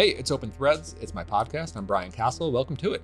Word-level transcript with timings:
Hey, 0.00 0.12
it's 0.12 0.30
Open 0.30 0.50
Threads. 0.50 0.96
It's 1.02 1.12
my 1.12 1.22
podcast. 1.22 1.76
I'm 1.76 1.84
Brian 1.84 2.10
Casel. 2.10 2.50
Welcome 2.50 2.74
to 2.78 2.94
it. 2.94 3.02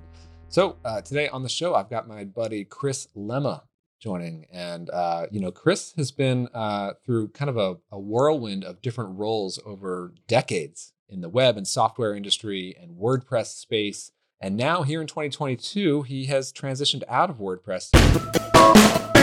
So, 0.49 0.79
uh, 0.83 1.03
today 1.03 1.29
on 1.29 1.43
the 1.43 1.49
show, 1.51 1.75
I've 1.75 1.91
got 1.91 2.09
my 2.09 2.25
buddy 2.25 2.65
Chris 2.65 3.07
Lema 3.15 3.65
joining. 4.01 4.47
And, 4.51 4.89
uh, 4.89 5.27
you 5.31 5.39
know, 5.39 5.51
Chris 5.53 5.93
has 5.99 6.11
been 6.11 6.49
uh, 6.55 6.95
through 7.05 7.29
kind 7.33 7.51
of 7.51 7.59
a, 7.59 7.77
a 7.93 8.01
whirlwind 8.01 8.65
of 8.65 8.81
different 8.81 9.19
roles 9.19 9.61
over 9.67 10.15
decades 10.27 10.95
in 11.07 11.21
the 11.21 11.29
web 11.29 11.59
and 11.59 11.69
software 11.69 12.15
industry 12.15 12.75
and 12.81 12.93
WordPress 12.93 13.49
space. 13.49 14.11
And 14.41 14.57
now, 14.57 14.83
here 14.83 15.03
in 15.03 15.07
2022, 15.07 16.05
he 16.05 16.25
has 16.25 16.51
transitioned 16.51 17.03
out 17.11 17.29
of 17.29 17.37
WordPress. 17.37 19.16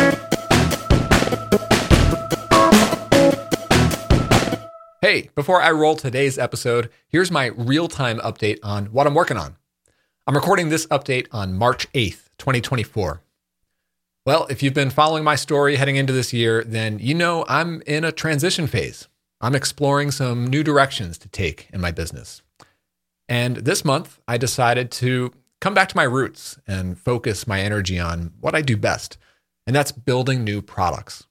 Hey, 5.03 5.31
before 5.35 5.62
I 5.62 5.70
roll 5.71 5.98
today's 5.98 6.39
episode, 6.39 6.89
here's 7.09 7.30
my 7.30 7.48
real 7.48 7.89
time 7.89 8.20
update 8.20 8.59
on 8.63 8.85
what 8.85 9.05
I'm 9.05 9.13
working 9.13 9.35
on. 9.35 9.57
I'm 10.25 10.34
recording 10.34 10.70
this 10.70 10.85
update 10.88 11.27
on 11.34 11.55
March 11.55 11.91
8th, 11.91 12.30
2024. 12.38 13.21
Well, 14.25 14.47
if 14.49 14.63
you've 14.63 14.73
been 14.73 14.89
following 14.89 15.25
my 15.25 15.35
story 15.35 15.75
heading 15.75 15.97
into 15.97 16.13
this 16.13 16.31
year, 16.31 16.63
then 16.63 16.99
you 16.99 17.13
know 17.16 17.44
I'm 17.49 17.81
in 17.85 18.05
a 18.05 18.13
transition 18.13 18.66
phase. 18.66 19.09
I'm 19.41 19.55
exploring 19.55 20.09
some 20.09 20.47
new 20.47 20.63
directions 20.63 21.17
to 21.17 21.27
take 21.27 21.67
in 21.73 21.81
my 21.81 21.91
business. 21.91 22.41
And 23.27 23.58
this 23.58 23.83
month, 23.83 24.22
I 24.25 24.38
decided 24.38 24.89
to 24.91 25.33
come 25.59 25.73
back 25.73 25.89
to 25.89 25.97
my 25.97 26.03
roots 26.03 26.58
and 26.66 26.97
focus 26.97 27.45
my 27.45 27.59
energy 27.59 27.99
on 27.99 28.31
what 28.39 28.55
I 28.55 28.61
do 28.61 28.77
best, 28.77 29.17
and 29.67 29.75
that's 29.75 29.91
building 29.91 30.45
new 30.45 30.61
products. 30.61 31.27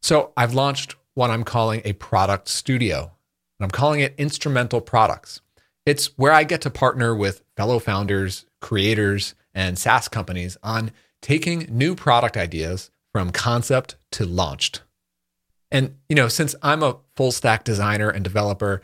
So 0.00 0.32
I've 0.38 0.54
launched 0.54 0.96
what 1.14 1.30
I'm 1.30 1.44
calling 1.44 1.82
a 1.84 1.92
product 1.94 2.48
studio. 2.48 3.12
And 3.58 3.64
I'm 3.64 3.70
calling 3.70 4.00
it 4.00 4.14
Instrumental 4.18 4.80
Products. 4.80 5.40
It's 5.86 6.06
where 6.18 6.32
I 6.32 6.44
get 6.44 6.60
to 6.62 6.70
partner 6.70 7.14
with 7.14 7.42
fellow 7.56 7.78
founders, 7.78 8.46
creators, 8.60 9.34
and 9.54 9.78
SaaS 9.78 10.08
companies 10.08 10.56
on 10.62 10.90
taking 11.22 11.66
new 11.70 11.94
product 11.94 12.36
ideas 12.36 12.90
from 13.12 13.30
concept 13.30 13.96
to 14.12 14.24
launched. 14.24 14.82
And, 15.70 15.96
you 16.08 16.16
know, 16.16 16.28
since 16.28 16.54
I'm 16.62 16.82
a 16.82 16.98
full 17.16 17.32
stack 17.32 17.64
designer 17.64 18.08
and 18.08 18.24
developer, 18.24 18.82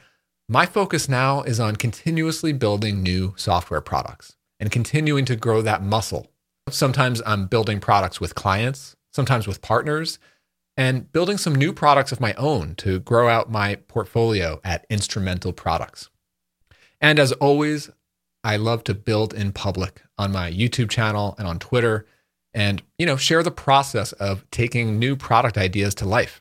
my 0.49 0.67
focus 0.67 1.09
now 1.09 1.43
is 1.43 1.61
on 1.61 1.77
continuously 1.77 2.53
building 2.53 3.03
new 3.03 3.35
software 3.37 3.81
products 3.81 4.37
and 4.59 4.71
continuing 4.71 5.25
to 5.27 5.37
grow 5.37 5.63
that 5.63 5.83
muscle. 5.83 6.31
Sometimes 6.69 7.23
I'm 7.25 7.47
building 7.47 7.81
products 7.81 8.21
with 8.21 8.35
clients, 8.35 8.97
sometimes 9.13 9.47
with 9.47 9.63
partners, 9.63 10.19
and 10.81 11.13
building 11.13 11.37
some 11.37 11.55
new 11.55 11.75
products 11.75 12.11
of 12.11 12.23
my 12.23 12.33
own 12.39 12.75
to 12.75 13.01
grow 13.01 13.29
out 13.29 13.51
my 13.51 13.75
portfolio 13.87 14.59
at 14.65 14.87
Instrumental 14.89 15.53
Products. 15.53 16.09
And 17.03 17.19
as 17.19 17.33
always, 17.33 17.91
I 18.43 18.57
love 18.57 18.83
to 18.85 18.95
build 18.95 19.35
in 19.35 19.53
public 19.53 20.01
on 20.17 20.33
my 20.33 20.51
YouTube 20.51 20.89
channel 20.89 21.35
and 21.37 21.47
on 21.47 21.59
Twitter 21.59 22.07
and 22.55 22.83
you 22.99 23.05
know 23.05 23.19
share 23.19 23.43
the 23.43 23.51
process 23.51 24.13
of 24.13 24.51
taking 24.51 24.99
new 24.99 25.17
product 25.17 25.59
ideas 25.59 25.95
to 25.97 26.07
life. 26.07 26.41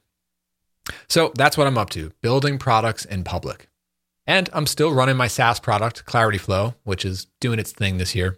So 1.09 1.33
that's 1.35 1.57
what 1.57 1.67
I'm 1.67 1.77
up 1.77 1.89
to, 1.89 2.13
building 2.21 2.57
products 2.57 3.03
in 3.03 3.25
public. 3.25 3.67
And 4.25 4.49
I'm 4.53 4.67
still 4.67 4.93
running 4.93 5.17
my 5.17 5.27
SaaS 5.27 5.59
product, 5.59 6.05
Clarity 6.05 6.37
Flow, 6.37 6.75
which 6.85 7.03
is 7.03 7.27
doing 7.41 7.59
its 7.59 7.73
thing 7.73 7.97
this 7.97 8.15
year. 8.15 8.37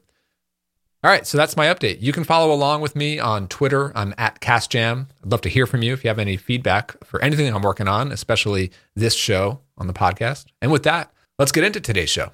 All 1.04 1.10
right, 1.10 1.26
so 1.26 1.36
that's 1.36 1.58
my 1.58 1.66
update. 1.66 2.00
You 2.00 2.14
can 2.14 2.24
follow 2.24 2.54
along 2.54 2.82
with 2.82 2.96
me 2.96 3.18
on 3.18 3.48
Twitter. 3.48 3.92
I'm 3.96 4.14
at 4.20 4.40
CasJam. 4.40 5.08
I'd 5.24 5.32
love 5.32 5.42
to 5.42 5.50
hear 5.50 5.66
from 5.66 5.82
you 5.82 5.94
if 5.94 6.04
you 6.04 6.10
have 6.10 6.20
any 6.20 6.38
feedback 6.38 7.04
for 7.04 7.20
anything 7.24 7.52
I'm 7.52 7.64
working 7.64 7.88
on, 7.88 8.12
especially 8.12 8.70
this 8.96 9.16
show 9.16 9.62
on 9.80 9.88
the 9.88 9.94
podcast. 9.94 10.46
And 10.62 10.72
with 10.72 10.84
that, 10.84 11.12
let's 11.40 11.52
get 11.52 11.64
into 11.64 11.82
today's 11.82 12.12
show. 12.12 12.30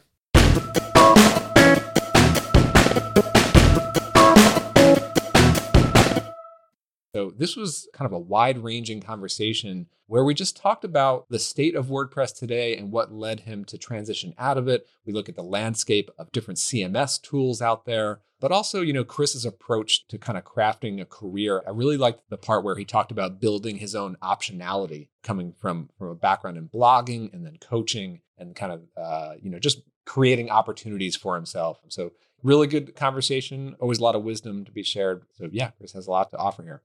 So, 7.15 7.31
this 7.37 7.55
was 7.55 7.87
kind 7.93 8.05
of 8.05 8.11
a 8.11 8.19
wide 8.19 8.57
ranging 8.57 8.99
conversation 8.99 9.87
where 10.07 10.25
we 10.25 10.33
just 10.33 10.57
talked 10.57 10.83
about 10.83 11.25
the 11.29 11.39
state 11.39 11.73
of 11.73 11.85
WordPress 11.85 12.37
today 12.37 12.75
and 12.75 12.91
what 12.91 13.13
led 13.13 13.39
him 13.41 13.63
to 13.65 13.77
transition 13.77 14.33
out 14.37 14.57
of 14.57 14.67
it. 14.67 14.85
We 15.05 15.13
look 15.13 15.29
at 15.29 15.35
the 15.35 15.41
landscape 15.41 16.11
of 16.17 16.33
different 16.33 16.59
CMS 16.59 17.21
tools 17.21 17.61
out 17.61 17.85
there, 17.85 18.19
but 18.39 18.51
also, 18.51 18.81
you 18.81 18.93
know, 18.93 19.03
Chris's 19.03 19.45
approach 19.45 20.07
to 20.07 20.17
kind 20.17 20.37
of 20.37 20.43
crafting 20.43 21.01
a 21.01 21.05
career. 21.05 21.63
I 21.65 21.71
really 21.71 21.97
liked 21.97 22.29
the 22.29 22.37
part 22.37 22.63
where 22.63 22.75
he 22.75 22.85
talked 22.85 23.11
about 23.11 23.39
building 23.39 23.77
his 23.77 23.95
own 23.95 24.15
optionality 24.21 25.09
coming 25.23 25.53
from, 25.53 25.89
from 25.97 26.09
a 26.09 26.15
background 26.15 26.57
in 26.57 26.69
blogging 26.69 27.33
and 27.33 27.45
then 27.45 27.57
coaching 27.59 28.21
and 28.37 28.55
kind 28.55 28.71
of, 28.71 28.81
uh, 28.95 29.33
you 29.41 29.49
know, 29.49 29.59
just 29.59 29.81
creating 30.05 30.49
opportunities 30.49 31.15
for 31.15 31.35
himself. 31.35 31.79
So, 31.89 32.11
really 32.43 32.67
good 32.67 32.95
conversation, 32.95 33.75
always 33.79 33.99
a 33.99 34.03
lot 34.03 34.15
of 34.15 34.23
wisdom 34.23 34.63
to 34.65 34.71
be 34.71 34.83
shared. 34.83 35.23
So, 35.33 35.49
yeah, 35.51 35.71
Chris 35.71 35.93
has 35.93 36.07
a 36.07 36.11
lot 36.11 36.29
to 36.31 36.37
offer 36.37 36.63
here. 36.63 36.83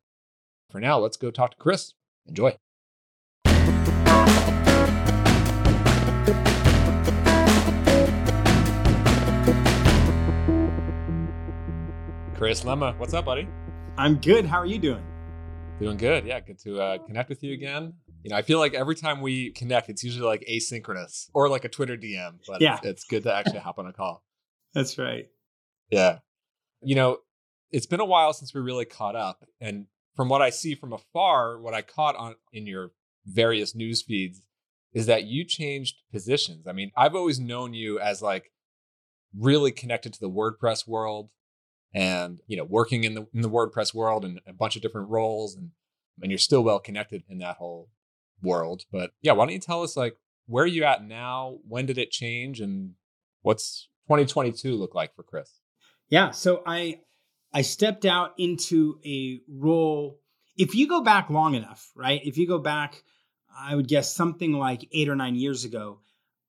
For 0.71 0.81
now, 0.81 0.99
let's 0.99 1.19
go 1.19 1.31
talk 1.31 1.51
to 1.51 1.57
Chris. 1.59 1.93
Enjoy. 2.27 2.57
Chris 12.43 12.65
Lema, 12.65 12.99
what's 12.99 13.15
up, 13.15 13.25
buddy? 13.25 13.47
I'm 13.97 14.17
good. 14.17 14.45
How 14.45 14.59
are 14.59 14.67
you 14.67 14.81
doing? 14.81 15.05
Doing 15.79 15.97
good. 15.97 16.27
Yeah, 16.27 16.41
good 16.41 16.59
to 16.65 16.81
uh, 16.81 16.99
connect 16.99 17.29
with 17.29 17.41
you 17.45 17.53
again. 17.53 17.95
You 18.25 18.31
know, 18.31 18.37
I 18.37 18.43
feel 18.43 18.59
like 18.59 18.75
every 18.75 18.97
time 18.97 19.21
we 19.21 19.53
connect, 19.53 19.89
it's 19.89 20.03
usually 20.03 20.27
like 20.27 20.45
asynchronous 20.51 21.31
or 21.35 21.49
like 21.49 21.65
a 21.65 21.69
Twitter 21.69 21.97
DM, 21.97 22.41
but 22.49 22.61
yeah. 22.61 22.79
it's, 22.79 22.87
it's 22.87 23.05
good 23.05 23.23
to 23.23 23.33
actually 23.33 23.61
hop 23.61 23.79
on 23.79 23.87
a 23.87 23.93
call. 23.93 24.25
That's 24.75 24.99
right. 24.99 25.29
Yeah. 25.93 26.19
You 26.83 26.97
know, 26.97 27.19
it's 27.71 27.87
been 27.87 28.01
a 28.01 28.05
while 28.05 28.33
since 28.33 28.53
we 28.53 28.61
really 28.61 28.87
caught 28.87 29.15
up. 29.15 29.45
And 29.61 29.87
from 30.17 30.29
what 30.29 30.43
I 30.43 30.51
see 30.51 30.75
from 30.75 30.93
afar, 30.93 31.61
what 31.61 31.75
I 31.75 31.83
caught 31.83 32.17
on 32.17 32.35
in 32.53 32.67
your 32.67 32.91
various 33.25 33.77
news 33.77 34.03
feeds 34.03 34.43
is 34.93 35.07
that 35.07 35.27
you 35.27 35.45
changed 35.45 35.95
positions. 36.13 36.67
I 36.67 36.73
mean, 36.73 36.91
I've 36.97 37.15
always 37.15 37.39
known 37.39 37.73
you 37.73 38.01
as 38.01 38.21
like 38.21 38.51
really 39.39 39.71
connected 39.71 40.13
to 40.15 40.21
the 40.21 40.29
WordPress 40.29 40.89
world 40.89 41.31
and, 41.95 42.41
you 42.47 42.57
know, 42.57 42.65
working 42.65 43.05
in 43.05 43.15
the 43.15 43.27
in 43.35 43.43
the 43.43 43.51
WordPress 43.51 43.95
world 43.95 44.25
and 44.25 44.41
a 44.47 44.53
bunch 44.53 44.77
of 44.77 44.83
different 44.83 45.09
roles 45.09 45.55
and 45.55 45.71
and 46.21 46.31
you're 46.31 46.39
still 46.39 46.63
well 46.63 46.79
connected 46.79 47.23
in 47.29 47.39
that 47.39 47.57
whole 47.57 47.89
world. 48.43 48.85
But 48.91 49.13
yeah, 49.23 49.33
why 49.33 49.45
don't 49.45 49.55
you 49.55 49.61
tell 49.61 49.83
us 49.83 49.97
like 49.97 50.17
where 50.47 50.65
are 50.65 50.69
you 50.69 50.85
at 50.85 51.05
now? 51.05 51.59
When 51.67 51.87
did 51.87 51.99
it 51.99 52.11
change 52.11 52.61
and 52.61 52.95
what's 53.43 53.89
2022 54.09 54.75
look 54.75 54.95
like 54.95 55.15
for 55.15 55.23
Chris? 55.23 55.61
Yeah, 56.09 56.31
so 56.31 56.63
I 56.67 57.01
I 57.53 57.63
stepped 57.63 58.05
out 58.05 58.33
into 58.39 58.99
a 59.05 59.41
role. 59.49 60.21
If 60.57 60.75
you 60.75 60.89
go 60.89 61.03
back 61.03 61.31
long 61.31 61.55
enough, 61.55 61.91
right? 61.95 62.21
If 62.25 62.37
you 62.37 62.47
go 62.47 62.59
back, 62.59 63.03
I 63.57 63.75
would 63.75 63.89
guess 63.89 64.15
something 64.15 64.53
like 64.53 64.87
eight 64.93 65.09
or 65.09 65.17
nine 65.17 65.35
years 65.35 65.65
ago, 65.65 66.01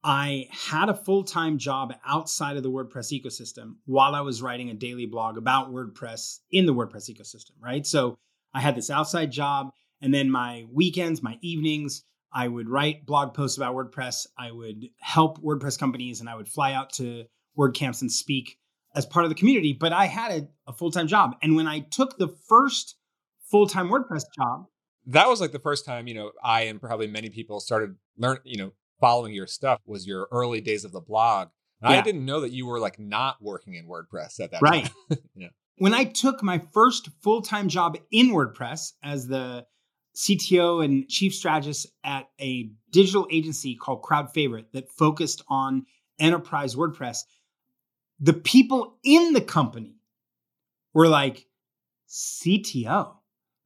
I 0.04 0.48
had 0.52 0.90
a 0.90 0.94
full 0.94 1.24
time 1.24 1.58
job 1.58 1.94
outside 2.06 2.58
of 2.58 2.64
the 2.64 2.72
WordPress 2.72 3.18
ecosystem 3.18 3.76
while 3.86 4.16
I 4.16 4.22
was 4.22 4.42
writing 4.42 4.70
a 4.70 4.74
daily 4.74 5.06
blog 5.06 5.38
about 5.38 5.72
WordPress 5.72 6.40
in 6.52 6.66
the 6.66 6.74
WordPress 6.74 7.10
ecosystem, 7.10 7.52
right? 7.62 7.86
So 7.86 8.18
I 8.54 8.62
had 8.62 8.76
this 8.76 8.90
outside 8.90 9.32
job, 9.32 9.72
and 10.02 10.14
then 10.14 10.30
my 10.30 10.66
weekends, 10.72 11.24
my 11.24 11.38
evenings, 11.42 12.04
I 12.34 12.48
would 12.48 12.68
write 12.68 13.06
blog 13.06 13.34
posts 13.34 13.58
about 13.58 13.76
WordPress. 13.76 14.28
I 14.38 14.52
would 14.52 14.90
help 15.00 15.42
WordPress 15.42 15.80
companies, 15.80 16.20
and 16.20 16.30
I 16.30 16.36
would 16.36 16.50
fly 16.50 16.74
out 16.74 16.92
to 16.94 17.26
WordCamps 17.58 18.02
and 18.02 18.12
speak 18.12 18.58
as 18.96 19.06
part 19.06 19.26
of 19.26 19.30
the 19.30 19.36
community, 19.36 19.74
but 19.74 19.94
I 19.94 20.06
had 20.06 20.32
a, 20.32 20.48
a 20.68 20.74
full 20.74 20.92
time 20.92 21.08
job. 21.08 21.36
And 21.42 21.56
when 21.56 21.68
I 21.68 21.80
took 21.80 22.18
the 22.18 22.28
first 22.28 22.96
full 23.50 23.68
time 23.68 23.90
WordPress 23.90 24.24
job, 24.36 24.66
that 25.08 25.28
was 25.28 25.42
like 25.42 25.52
the 25.52 25.60
first 25.60 25.86
time, 25.86 26.08
you 26.08 26.14
know, 26.14 26.32
I 26.44 26.64
and 26.64 26.82
probably 26.82 27.08
many 27.08 27.30
people 27.30 27.60
started 27.60 27.96
learn, 28.18 28.40
you 28.44 28.58
know, 28.58 28.72
following 29.04 29.34
your 29.34 29.48
stuff 29.48 29.82
was 29.86 30.08
your 30.08 30.30
early 30.32 30.62
days 30.62 30.86
of 30.86 30.94
the 30.94 31.02
blog. 31.02 31.50
Yeah. 31.82 31.90
I 31.90 32.02
didn't 32.02 32.24
know 32.24 32.40
that 32.40 32.54
you 32.54 32.66
were 32.66 32.80
like 32.80 32.98
not 32.98 33.36
working 33.42 33.74
in 33.74 33.86
WordPress 33.86 34.40
at 34.40 34.52
that 34.52 34.62
right. 34.62 34.90
time. 35.10 35.18
yeah. 35.36 35.50
When 35.78 35.94
I 35.94 36.06
took 36.06 36.42
my 36.42 36.62
first 36.72 37.10
full 37.22 37.42
time 37.42 37.68
job 37.68 37.98
in 38.14 38.30
WordPress 38.30 38.94
as 39.04 39.28
the 39.28 39.66
CTO 40.16 40.86
and 40.86 41.06
chief 41.10 41.36
strategist 41.36 41.88
at 42.06 42.30
a 42.40 42.70
digital 42.92 43.28
agency 43.30 43.76
called 43.76 44.04
Crowd 44.04 44.32
Favorite 44.32 44.72
that 44.72 44.90
focused 44.90 45.44
on 45.50 45.86
enterprise 46.18 46.76
WordPress, 46.76 47.24
the 48.22 48.32
people 48.32 49.00
in 49.04 49.34
the 49.34 49.42
company 49.42 49.98
were 50.94 51.10
like, 51.10 51.46
CTO. 52.08 53.16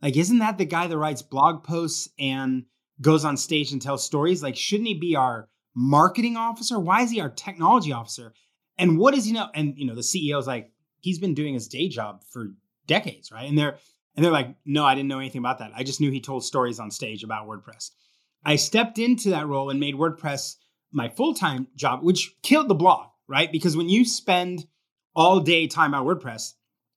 Like, 0.01 0.17
isn't 0.17 0.39
that 0.39 0.57
the 0.57 0.65
guy 0.65 0.87
that 0.87 0.97
writes 0.97 1.21
blog 1.21 1.63
posts 1.63 2.09
and 2.17 2.65
goes 3.01 3.25
on 3.25 3.37
stage 3.37 3.71
and 3.71 3.81
tells 3.81 4.03
stories? 4.03 4.43
Like, 4.43 4.55
shouldn't 4.55 4.87
he 4.87 4.93
be 4.93 5.15
our 5.15 5.49
marketing 5.75 6.37
officer? 6.37 6.79
Why 6.79 7.01
is 7.01 7.11
he 7.11 7.21
our 7.21 7.29
technology 7.29 7.91
officer? 7.91 8.33
And 8.77 8.97
what 8.97 9.13
does 9.13 9.25
he 9.25 9.33
know? 9.33 9.47
And 9.53 9.77
you 9.77 9.85
know, 9.85 9.95
the 9.95 10.01
CEO 10.01 10.39
is 10.39 10.47
like, 10.47 10.71
he's 11.01 11.19
been 11.19 11.33
doing 11.33 11.53
his 11.53 11.67
day 11.67 11.87
job 11.87 12.23
for 12.29 12.53
decades, 12.85 13.31
right? 13.31 13.47
And 13.47 13.57
they're 13.57 13.77
and 14.15 14.25
they're 14.25 14.31
like, 14.31 14.55
no, 14.65 14.83
I 14.83 14.95
didn't 14.95 15.09
know 15.09 15.19
anything 15.19 15.39
about 15.39 15.59
that. 15.59 15.71
I 15.75 15.83
just 15.83 16.01
knew 16.01 16.09
he 16.09 16.19
told 16.19 16.43
stories 16.43 16.79
on 16.79 16.89
stage 16.89 17.23
about 17.23 17.47
WordPress. 17.47 17.91
I 18.43 18.55
stepped 18.55 18.97
into 18.97 19.29
that 19.29 19.47
role 19.47 19.69
and 19.69 19.79
made 19.79 19.93
WordPress 19.93 20.55
my 20.91 21.09
full 21.09 21.35
time 21.35 21.67
job, 21.75 22.01
which 22.01 22.35
killed 22.41 22.67
the 22.67 22.75
blog, 22.75 23.09
right? 23.27 23.51
Because 23.51 23.77
when 23.77 23.89
you 23.89 24.05
spend 24.05 24.65
all 25.15 25.39
day 25.39 25.67
time 25.67 25.93
on 25.93 26.05
WordPress, 26.05 26.53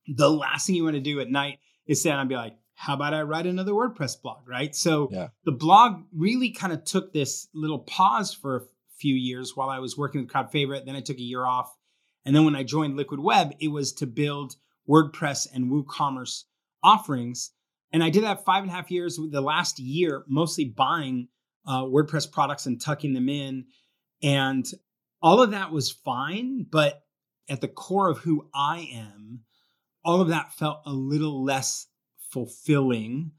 the 0.06 0.30
last 0.30 0.66
thing 0.66 0.76
you 0.76 0.84
want 0.84 0.94
to 0.94 1.00
do 1.00 1.20
at 1.20 1.28
night 1.28 1.58
is 1.86 2.02
sit 2.02 2.08
down 2.08 2.20
and 2.20 2.28
be 2.28 2.36
like, 2.36 2.56
how 2.80 2.94
about 2.94 3.12
I 3.12 3.20
write 3.20 3.44
another 3.44 3.72
WordPress 3.72 4.22
blog, 4.22 4.48
right? 4.48 4.74
So 4.74 5.10
Yeah. 5.12 5.28
the 5.44 5.52
blog 5.52 6.02
really 6.14 6.50
kind 6.50 6.72
of 6.72 6.82
took 6.84 7.12
this 7.12 7.46
little 7.52 7.80
pause 7.80 8.32
for 8.32 8.56
a 8.56 8.62
few 8.96 9.14
years 9.14 9.54
while 9.54 9.68
I 9.68 9.80
was 9.80 9.98
working 9.98 10.22
with 10.22 10.30
Crowd 10.30 10.50
Favorite. 10.50 10.86
Then 10.86 10.96
I 10.96 11.02
took 11.02 11.18
a 11.18 11.22
year 11.22 11.44
off. 11.44 11.76
And 12.24 12.34
then 12.34 12.46
when 12.46 12.56
I 12.56 12.62
joined 12.62 12.96
Liquid 12.96 13.20
Web, 13.20 13.52
it 13.60 13.68
was 13.68 13.92
to 13.94 14.06
build 14.06 14.56
WordPress 14.88 15.46
and 15.52 15.70
WooCommerce 15.70 16.44
offerings. 16.82 17.50
And 17.92 18.02
I 18.02 18.08
did 18.08 18.24
that 18.24 18.46
five 18.46 18.62
and 18.62 18.72
a 18.72 18.74
half 18.74 18.90
years. 18.90 19.18
With 19.18 19.30
the 19.32 19.42
last 19.42 19.78
year, 19.78 20.24
mostly 20.26 20.64
buying 20.64 21.28
uh, 21.66 21.82
WordPress 21.82 22.32
products 22.32 22.64
and 22.64 22.80
tucking 22.80 23.12
them 23.12 23.28
in. 23.28 23.66
And 24.22 24.64
all 25.20 25.42
of 25.42 25.50
that 25.50 25.70
was 25.70 25.90
fine. 25.90 26.64
But 26.70 27.02
at 27.46 27.60
the 27.60 27.68
core 27.68 28.08
of 28.08 28.20
who 28.20 28.48
I 28.54 28.88
am, 28.94 29.40
all 30.02 30.22
of 30.22 30.28
that 30.28 30.54
felt 30.54 30.80
a 30.86 30.94
little 30.94 31.44
less 31.44 31.86
fulfilling 32.30 33.32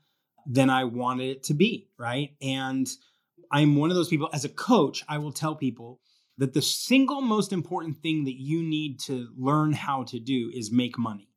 than 0.45 0.69
I 0.69 0.85
wanted 0.85 1.29
it 1.29 1.43
to 1.43 1.53
be. 1.53 1.89
Right. 1.97 2.35
And 2.41 2.87
I'm 3.51 3.75
one 3.75 3.89
of 3.89 3.95
those 3.95 4.09
people, 4.09 4.29
as 4.33 4.45
a 4.45 4.49
coach, 4.49 5.03
I 5.07 5.17
will 5.17 5.31
tell 5.31 5.55
people 5.55 5.99
that 6.37 6.53
the 6.53 6.61
single 6.61 7.21
most 7.21 7.53
important 7.53 8.01
thing 8.01 8.23
that 8.25 8.39
you 8.39 8.63
need 8.63 8.99
to 9.01 9.27
learn 9.37 9.73
how 9.73 10.03
to 10.05 10.19
do 10.19 10.51
is 10.53 10.71
make 10.71 10.97
money. 10.97 11.27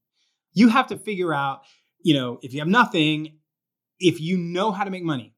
You 0.53 0.69
have 0.69 0.87
to 0.87 0.97
figure 0.97 1.35
out, 1.35 1.63
you 2.03 2.15
know, 2.15 2.39
if 2.43 2.55
you 2.55 2.61
have 2.61 2.69
nothing, 2.69 3.39
if 3.99 4.21
you 4.21 4.39
know 4.39 4.71
how 4.71 4.85
to 4.85 4.91
make 4.91 5.03
money, 5.03 5.35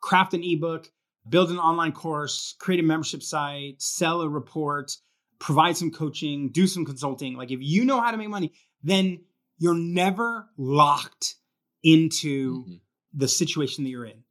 craft 0.00 0.32
an 0.34 0.42
ebook, 0.44 0.90
build 1.28 1.50
an 1.50 1.58
online 1.58 1.92
course, 1.92 2.54
create 2.58 2.80
a 2.80 2.84
membership 2.84 3.22
site, 3.22 3.82
sell 3.82 4.20
a 4.20 4.28
report, 4.28 4.92
provide 5.38 5.76
some 5.76 5.90
coaching, 5.90 6.50
do 6.52 6.66
some 6.66 6.84
consulting. 6.84 7.34
Like 7.34 7.50
if 7.50 7.60
you 7.60 7.84
know 7.84 8.00
how 8.00 8.12
to 8.12 8.16
make 8.16 8.28
money, 8.28 8.52
then 8.82 9.24
you're 9.58 9.74
never 9.74 10.48
locked 10.56 11.34
into 11.82 12.64
Mhm. 12.64 12.80
the 13.12 13.28
situation 13.28 13.84
that 13.84 13.90
you're 13.90 14.04
in. 14.04 14.24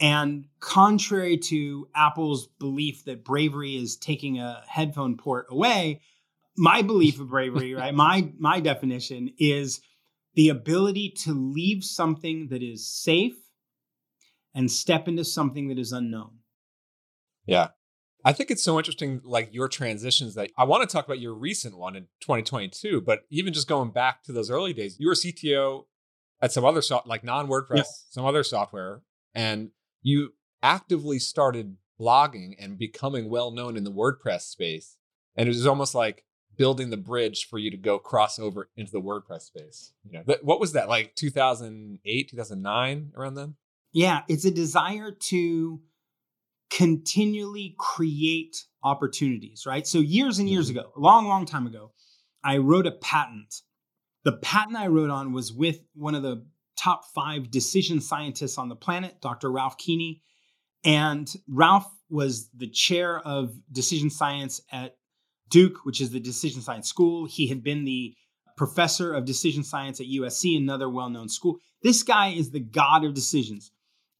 And 0.00 0.48
contrary 0.60 1.36
to 1.38 1.88
Apple's 1.94 2.48
belief 2.58 3.04
that 3.04 3.24
bravery 3.24 3.76
is 3.76 3.96
taking 3.96 4.38
a 4.40 4.62
headphone 4.66 5.16
port 5.16 5.46
away, 5.50 6.00
my 6.56 6.82
belief 6.82 7.20
of 7.20 7.28
bravery, 7.28 7.72
right? 7.74 7.94
My 7.94 8.32
my 8.38 8.60
definition 8.60 9.32
is 9.38 9.80
the 10.34 10.48
ability 10.48 11.10
to 11.10 11.32
leave 11.32 11.84
something 11.84 12.48
that 12.48 12.62
is 12.62 12.88
safe 12.88 13.36
and 14.54 14.70
step 14.70 15.06
into 15.08 15.24
something 15.24 15.68
that 15.68 15.78
is 15.78 15.92
unknown. 15.92 16.38
Yeah. 17.46 17.68
I 18.24 18.32
think 18.32 18.50
it's 18.52 18.62
so 18.62 18.78
interesting, 18.78 19.20
like 19.24 19.52
your 19.52 19.68
transitions 19.68 20.34
that 20.36 20.50
I 20.56 20.64
want 20.64 20.88
to 20.88 20.92
talk 20.92 21.04
about 21.06 21.18
your 21.18 21.34
recent 21.34 21.76
one 21.76 21.96
in 21.96 22.04
2022, 22.20 23.00
but 23.00 23.20
even 23.30 23.52
just 23.52 23.66
going 23.66 23.90
back 23.90 24.22
to 24.24 24.32
those 24.32 24.48
early 24.50 24.72
days, 24.72 24.96
you 25.00 25.08
were 25.08 25.14
CTO 25.14 25.86
at 26.42 26.52
some 26.52 26.64
other 26.64 26.82
soft, 26.82 27.06
like 27.06 27.24
non 27.24 27.46
WordPress, 27.48 27.76
Yeah. 27.76 27.82
some 28.10 28.26
other 28.26 28.42
software, 28.42 29.02
and 29.34 29.70
you 30.02 30.34
actively 30.62 31.18
started 31.18 31.76
blogging 31.98 32.54
and 32.58 32.76
becoming 32.76 33.30
well 33.30 33.50
known 33.52 33.76
in 33.76 33.84
the 33.84 33.92
WordPress 33.92 34.42
space. 34.42 34.96
And 35.36 35.48
it 35.48 35.50
was 35.52 35.66
almost 35.66 35.94
like 35.94 36.24
building 36.56 36.90
the 36.90 36.96
bridge 36.98 37.46
for 37.48 37.58
you 37.58 37.70
to 37.70 37.76
go 37.78 37.98
cross 37.98 38.38
over 38.38 38.68
into 38.76 38.92
the 38.92 39.00
WordPress 39.00 39.42
space. 39.42 39.92
You 40.04 40.12
know, 40.26 40.36
what 40.42 40.60
was 40.60 40.72
that 40.72 40.88
like 40.88 41.14
2008, 41.14 42.28
2009 42.30 43.12
around 43.16 43.34
then? 43.34 43.54
Yeah, 43.92 44.22
it's 44.28 44.44
a 44.44 44.50
desire 44.50 45.12
to 45.12 45.80
continually 46.70 47.74
create 47.78 48.64
opportunities, 48.82 49.64
right? 49.66 49.86
So 49.86 49.98
years 49.98 50.38
and 50.38 50.48
years 50.48 50.68
Mhm. 50.68 50.70
ago, 50.78 50.92
a 50.96 51.00
long, 51.00 51.26
long 51.26 51.44
time 51.46 51.66
ago, 51.66 51.92
I 52.42 52.56
wrote 52.58 52.86
a 52.86 52.92
patent. 52.92 53.62
The 54.24 54.32
patent 54.32 54.76
I 54.76 54.86
wrote 54.86 55.10
on 55.10 55.32
was 55.32 55.52
with 55.52 55.80
one 55.94 56.14
of 56.14 56.22
the 56.22 56.46
top 56.76 57.04
five 57.14 57.50
decision 57.50 58.00
scientists 58.00 58.58
on 58.58 58.68
the 58.68 58.76
planet, 58.76 59.20
Dr. 59.20 59.50
Ralph 59.50 59.78
Keeney. 59.78 60.22
And 60.84 61.32
Ralph 61.48 61.90
was 62.08 62.48
the 62.54 62.68
chair 62.68 63.20
of 63.20 63.54
decision 63.70 64.10
science 64.10 64.60
at 64.70 64.96
Duke, 65.48 65.84
which 65.84 66.00
is 66.00 66.10
the 66.10 66.20
decision 66.20 66.62
science 66.62 66.88
school. 66.88 67.26
He 67.26 67.48
had 67.48 67.62
been 67.62 67.84
the 67.84 68.14
professor 68.56 69.12
of 69.12 69.24
decision 69.24 69.64
science 69.64 70.00
at 70.00 70.06
USC, 70.06 70.56
another 70.56 70.88
well 70.88 71.10
known 71.10 71.28
school. 71.28 71.58
This 71.82 72.02
guy 72.02 72.28
is 72.28 72.50
the 72.50 72.60
god 72.60 73.04
of 73.04 73.14
decisions. 73.14 73.70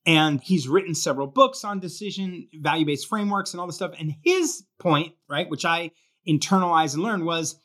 And 0.05 0.41
he's 0.41 0.69
written 0.69 0.95
several 0.95 1.29
books 1.29 1.65
on 1.65 1.79
decision, 1.79 2.49
value 2.55 2.85
based 2.85 3.09
frameworks, 3.09 3.53
and 3.53 3.61
all 3.61 3.67
this 3.67 3.77
stuff. 3.77 3.95
And 3.99 4.15
his 4.25 4.65
point, 4.81 5.15
right, 5.29 5.49
which 5.49 5.65
I 5.65 5.93
internalized 6.27 6.95
and 6.95 7.03
learned 7.03 7.25
was 7.25 7.57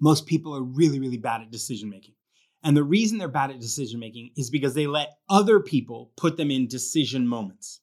most 0.00 0.26
people 0.26 0.56
are 0.56 0.62
really, 0.62 1.00
really 1.00 1.16
bad 1.16 1.40
at 1.42 1.50
decision 1.50 1.88
making. 1.90 2.14
And 2.62 2.76
the 2.76 2.84
reason 2.84 3.18
they're 3.18 3.28
bad 3.28 3.50
at 3.50 3.60
decision 3.60 4.00
making 4.00 4.30
is 4.36 4.50
because 4.50 4.74
they 4.74 4.86
let 4.86 5.18
other 5.28 5.60
people 5.60 6.12
put 6.16 6.36
them 6.36 6.50
in 6.50 6.66
decision 6.66 7.26
moments, 7.26 7.80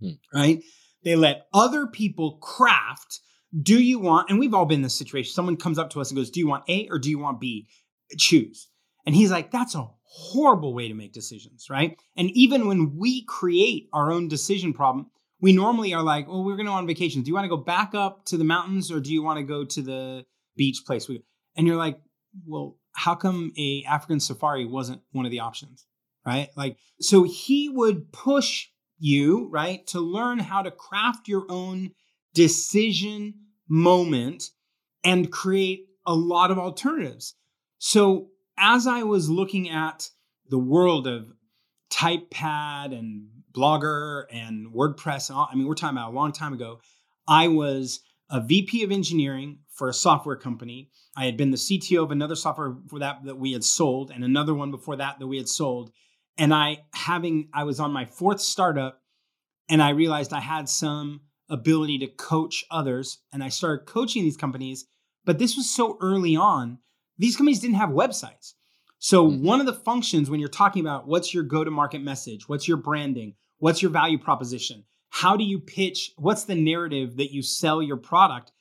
Hmm. 0.00 0.12
right? 0.34 0.62
They 1.04 1.16
let 1.16 1.46
other 1.52 1.86
people 1.86 2.38
craft 2.38 3.20
do 3.60 3.82
you 3.82 3.98
want, 3.98 4.30
and 4.30 4.38
we've 4.38 4.54
all 4.54 4.64
been 4.64 4.76
in 4.76 4.82
this 4.82 4.96
situation. 4.96 5.32
Someone 5.32 5.56
comes 5.56 5.78
up 5.78 5.90
to 5.90 6.00
us 6.00 6.10
and 6.10 6.16
goes, 6.16 6.30
Do 6.30 6.40
you 6.40 6.46
want 6.46 6.64
A 6.68 6.88
or 6.90 6.98
do 6.98 7.10
you 7.10 7.18
want 7.18 7.38
B? 7.38 7.68
Choose. 8.16 8.68
And 9.04 9.14
he's 9.14 9.30
like, 9.30 9.50
That's 9.50 9.74
a 9.74 9.88
horrible 10.04 10.74
way 10.74 10.88
to 10.88 10.94
make 10.94 11.12
decisions, 11.12 11.68
right? 11.68 11.98
And 12.16 12.30
even 12.30 12.66
when 12.66 12.96
we 12.96 13.24
create 13.24 13.88
our 13.92 14.10
own 14.10 14.28
decision 14.28 14.72
problem, 14.72 15.10
we 15.40 15.52
normally 15.52 15.92
are 15.92 16.02
like, 16.02 16.28
Well, 16.28 16.44
we're 16.44 16.56
going 16.56 16.66
to 16.66 16.70
go 16.72 16.76
on 16.76 16.86
vacation. 16.86 17.22
Do 17.22 17.28
you 17.28 17.34
want 17.34 17.44
to 17.44 17.50
go 17.50 17.58
back 17.58 17.94
up 17.94 18.24
to 18.26 18.38
the 18.38 18.44
mountains 18.44 18.90
or 18.90 19.00
do 19.00 19.12
you 19.12 19.22
want 19.22 19.38
to 19.38 19.44
go 19.44 19.64
to 19.64 19.82
the 19.82 20.24
beach 20.56 20.82
place? 20.86 21.08
And 21.56 21.66
you're 21.66 21.76
like, 21.76 21.98
Well, 22.46 22.76
how 22.94 23.14
come 23.14 23.52
a 23.58 23.84
African 23.88 24.20
safari 24.20 24.66
wasn't 24.66 25.02
one 25.12 25.24
of 25.24 25.30
the 25.30 25.40
options, 25.40 25.86
right? 26.26 26.50
Like, 26.56 26.76
so 27.00 27.22
he 27.22 27.68
would 27.68 28.12
push 28.12 28.68
you, 28.98 29.48
right, 29.50 29.86
to 29.88 30.00
learn 30.00 30.38
how 30.38 30.62
to 30.62 30.70
craft 30.70 31.28
your 31.28 31.46
own 31.48 31.92
decision 32.34 33.34
moment 33.68 34.44
and 35.04 35.32
create 35.32 35.86
a 36.06 36.14
lot 36.14 36.50
of 36.50 36.58
alternatives. 36.58 37.34
So 37.78 38.28
as 38.56 38.86
I 38.86 39.02
was 39.02 39.28
looking 39.28 39.70
at 39.70 40.08
the 40.48 40.58
world 40.58 41.06
of 41.06 41.32
TypePad 41.90 42.96
and 42.96 43.28
Blogger 43.52 44.24
and 44.30 44.72
WordPress, 44.72 45.28
and 45.28 45.38
all, 45.38 45.48
I 45.50 45.54
mean, 45.54 45.66
we're 45.66 45.74
talking 45.74 45.96
about 45.96 46.12
a 46.12 46.14
long 46.14 46.32
time 46.32 46.52
ago. 46.52 46.80
I 47.26 47.48
was 47.48 48.00
a 48.30 48.40
VP 48.40 48.82
of 48.84 48.92
engineering 48.92 49.58
for 49.72 49.88
a 49.88 49.94
software 49.94 50.36
company. 50.36 50.90
I 51.16 51.24
had 51.24 51.36
been 51.36 51.50
the 51.50 51.56
CTO 51.56 52.02
of 52.04 52.10
another 52.10 52.36
software 52.36 52.76
for 52.88 52.98
that 52.98 53.24
that 53.24 53.38
we 53.38 53.52
had 53.52 53.64
sold, 53.64 54.10
and 54.10 54.22
another 54.24 54.54
one 54.54 54.70
before 54.70 54.96
that 54.96 55.18
that 55.18 55.26
we 55.26 55.38
had 55.38 55.48
sold. 55.48 55.90
And 56.38 56.54
I 56.54 56.84
having 56.94 57.48
I 57.52 57.64
was 57.64 57.80
on 57.80 57.92
my 57.92 58.04
fourth 58.04 58.40
startup, 58.40 59.02
and 59.68 59.82
I 59.82 59.90
realized 59.90 60.32
I 60.32 60.40
had 60.40 60.68
some 60.68 61.22
ability 61.48 61.98
to 61.98 62.06
coach 62.06 62.64
others, 62.70 63.18
and 63.32 63.42
I 63.42 63.48
started 63.48 63.86
coaching 63.86 64.22
these 64.22 64.36
companies. 64.36 64.86
But 65.24 65.38
this 65.38 65.56
was 65.56 65.68
so 65.74 65.98
early 66.00 66.36
on; 66.36 66.78
these 67.18 67.36
companies 67.36 67.60
didn't 67.60 67.76
have 67.76 67.90
websites. 67.90 68.54
So 68.98 69.28
Mhm. 69.28 69.40
one 69.42 69.60
of 69.60 69.66
the 69.66 69.72
functions 69.72 70.30
when 70.30 70.38
you're 70.38 70.48
talking 70.48 70.80
about 70.80 71.08
what's 71.08 71.34
your 71.34 71.42
go-to-market 71.42 72.00
message, 72.02 72.48
what's 72.48 72.68
your 72.68 72.76
branding, 72.76 73.34
what's 73.58 73.82
your 73.82 73.90
value 73.90 74.16
proposition, 74.18 74.84
how 75.10 75.36
do 75.36 75.44
you 75.44 75.58
pitch, 75.58 76.12
what's 76.16 76.44
the 76.44 76.54
narrative 76.54 77.16
that 77.16 77.32
you 77.32 77.42
sell 77.42 77.82
your 77.82 77.96
product? 77.96 78.52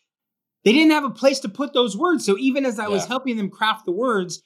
They 0.63 0.73
didn't 0.73 0.91
have 0.91 1.03
a 1.03 1.09
place 1.09 1.39
to 1.39 1.49
put 1.49 1.73
those 1.73 1.97
words. 1.97 2.25
So 2.25 2.37
even 2.37 2.65
as 2.65 2.79
I 2.79 2.87
was 2.87 3.05
helping 3.05 3.37
them 3.37 3.49
craft 3.49 3.85
the 3.85 3.91
words, 3.91 4.43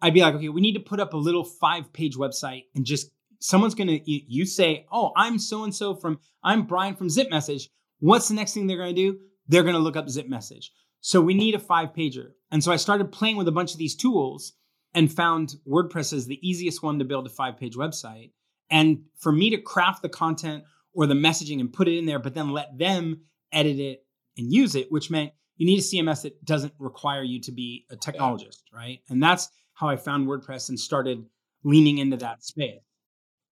I'd 0.00 0.14
be 0.14 0.20
like, 0.20 0.34
okay, 0.34 0.48
we 0.48 0.60
need 0.60 0.74
to 0.74 0.80
put 0.80 0.98
up 0.98 1.12
a 1.12 1.16
little 1.16 1.44
five-page 1.44 2.16
website 2.16 2.64
and 2.74 2.84
just 2.84 3.10
someone's 3.38 3.74
gonna 3.74 4.00
you, 4.04 4.20
you 4.26 4.44
say, 4.44 4.86
oh, 4.90 5.12
I'm 5.16 5.38
so 5.38 5.62
and 5.62 5.74
so 5.74 5.94
from 5.94 6.18
I'm 6.42 6.64
Brian 6.64 6.96
from 6.96 7.08
Zip 7.08 7.30
Message. 7.30 7.68
What's 8.00 8.28
the 8.28 8.34
next 8.34 8.54
thing 8.54 8.66
they're 8.66 8.76
gonna 8.76 8.92
do? 8.92 9.18
They're 9.46 9.62
gonna 9.62 9.78
look 9.78 9.96
up 9.96 10.08
Zip 10.08 10.28
Message. 10.28 10.72
So 11.00 11.20
we 11.20 11.34
need 11.34 11.54
a 11.54 11.60
five 11.60 11.92
pager. 11.92 12.30
And 12.50 12.62
so 12.62 12.72
I 12.72 12.76
started 12.76 13.12
playing 13.12 13.36
with 13.36 13.48
a 13.48 13.52
bunch 13.52 13.72
of 13.72 13.78
these 13.78 13.94
tools 13.94 14.54
and 14.94 15.12
found 15.12 15.54
WordPress 15.68 16.12
as 16.12 16.26
the 16.26 16.38
easiest 16.46 16.82
one 16.82 16.98
to 16.98 17.04
build 17.04 17.26
a 17.26 17.30
five 17.30 17.56
page 17.56 17.76
website. 17.76 18.32
And 18.70 19.04
for 19.18 19.32
me 19.32 19.50
to 19.50 19.58
craft 19.58 20.02
the 20.02 20.08
content 20.08 20.64
or 20.94 21.06
the 21.06 21.14
messaging 21.14 21.60
and 21.60 21.72
put 21.72 21.88
it 21.88 21.98
in 21.98 22.06
there, 22.06 22.18
but 22.18 22.34
then 22.34 22.50
let 22.50 22.78
them 22.78 23.22
edit 23.52 23.78
it 23.78 24.04
and 24.36 24.52
use 24.52 24.74
it, 24.74 24.90
which 24.90 25.10
meant 25.10 25.32
you 25.62 25.66
need 25.66 25.78
a 25.78 25.82
CMS 25.82 26.22
that 26.22 26.44
doesn't 26.44 26.72
require 26.80 27.22
you 27.22 27.40
to 27.40 27.52
be 27.52 27.86
a 27.88 27.94
technologist, 27.94 28.62
right? 28.74 28.98
And 29.08 29.22
that's 29.22 29.48
how 29.74 29.88
I 29.88 29.94
found 29.94 30.26
WordPress 30.26 30.68
and 30.68 30.80
started 30.80 31.24
leaning 31.62 31.98
into 31.98 32.16
that 32.16 32.42
space. 32.42 32.80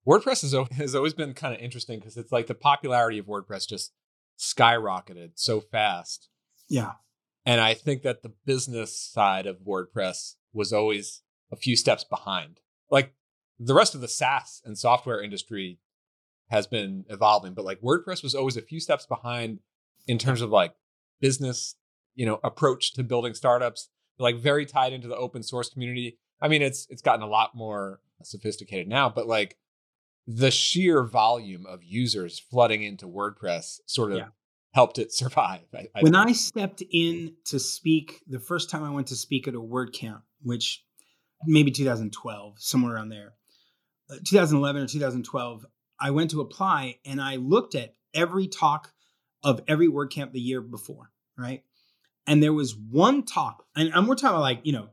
WordPress 0.04 0.42
has, 0.42 0.76
has 0.76 0.96
always 0.96 1.14
been 1.14 1.34
kind 1.34 1.54
of 1.54 1.60
interesting 1.60 2.00
because 2.00 2.16
it's 2.16 2.32
like 2.32 2.48
the 2.48 2.54
popularity 2.56 3.18
of 3.18 3.26
WordPress 3.26 3.68
just 3.68 3.92
skyrocketed 4.40 5.34
so 5.36 5.60
fast. 5.60 6.28
Yeah. 6.68 6.94
And 7.46 7.60
I 7.60 7.74
think 7.74 8.02
that 8.02 8.24
the 8.24 8.32
business 8.44 9.00
side 9.00 9.46
of 9.46 9.58
WordPress 9.58 10.34
was 10.52 10.72
always 10.72 11.22
a 11.52 11.56
few 11.56 11.76
steps 11.76 12.02
behind. 12.02 12.58
Like 12.90 13.14
the 13.60 13.74
rest 13.74 13.94
of 13.94 14.00
the 14.00 14.08
SaaS 14.08 14.62
and 14.64 14.76
software 14.76 15.22
industry 15.22 15.78
has 16.48 16.66
been 16.66 17.04
evolving, 17.08 17.54
but 17.54 17.64
like 17.64 17.80
WordPress 17.80 18.24
was 18.24 18.34
always 18.34 18.56
a 18.56 18.62
few 18.62 18.80
steps 18.80 19.06
behind 19.06 19.60
in 20.08 20.18
terms 20.18 20.40
of 20.40 20.50
like 20.50 20.74
business, 21.20 21.76
you 22.14 22.26
know, 22.26 22.40
approach 22.44 22.94
to 22.94 23.02
building 23.02 23.34
startups, 23.34 23.88
like 24.18 24.36
very 24.36 24.66
tied 24.66 24.92
into 24.92 25.08
the 25.08 25.16
open 25.16 25.42
source 25.42 25.68
community. 25.68 26.18
I 26.40 26.48
mean, 26.48 26.62
it's 26.62 26.86
it's 26.90 27.02
gotten 27.02 27.22
a 27.22 27.28
lot 27.28 27.54
more 27.54 28.00
sophisticated 28.22 28.88
now, 28.88 29.08
but 29.08 29.26
like 29.26 29.56
the 30.26 30.50
sheer 30.50 31.02
volume 31.04 31.66
of 31.66 31.82
users 31.82 32.38
flooding 32.38 32.82
into 32.82 33.06
WordPress 33.06 33.80
sort 33.86 34.12
of 34.12 34.18
yeah. 34.18 34.26
helped 34.72 34.98
it 34.98 35.12
survive. 35.12 35.62
I, 35.74 35.88
I 35.94 36.02
when 36.02 36.14
I 36.14 36.32
stepped 36.32 36.82
in 36.90 37.34
to 37.46 37.58
speak, 37.58 38.22
the 38.26 38.40
first 38.40 38.70
time 38.70 38.84
I 38.84 38.90
went 38.90 39.08
to 39.08 39.16
speak 39.16 39.48
at 39.48 39.54
a 39.54 39.60
WordCamp, 39.60 40.22
which 40.42 40.84
maybe 41.46 41.70
2012, 41.70 42.54
somewhere 42.58 42.94
around 42.94 43.08
there, 43.08 43.32
uh, 44.10 44.16
2011 44.24 44.82
or 44.82 44.86
2012, 44.86 45.66
I 45.98 46.10
went 46.10 46.30
to 46.30 46.40
apply 46.40 46.98
and 47.04 47.20
I 47.20 47.36
looked 47.36 47.74
at 47.74 47.94
every 48.14 48.46
talk 48.46 48.92
of 49.42 49.60
every 49.66 49.88
WordCamp 49.88 50.32
the 50.32 50.40
year 50.40 50.60
before, 50.60 51.10
right? 51.36 51.62
And 52.30 52.40
there 52.40 52.52
was 52.52 52.76
one 52.76 53.24
talk, 53.24 53.64
and, 53.74 53.92
and 53.92 54.06
we're 54.06 54.14
talking 54.14 54.36
about 54.36 54.42
like, 54.42 54.60
you 54.62 54.72
know, 54.72 54.90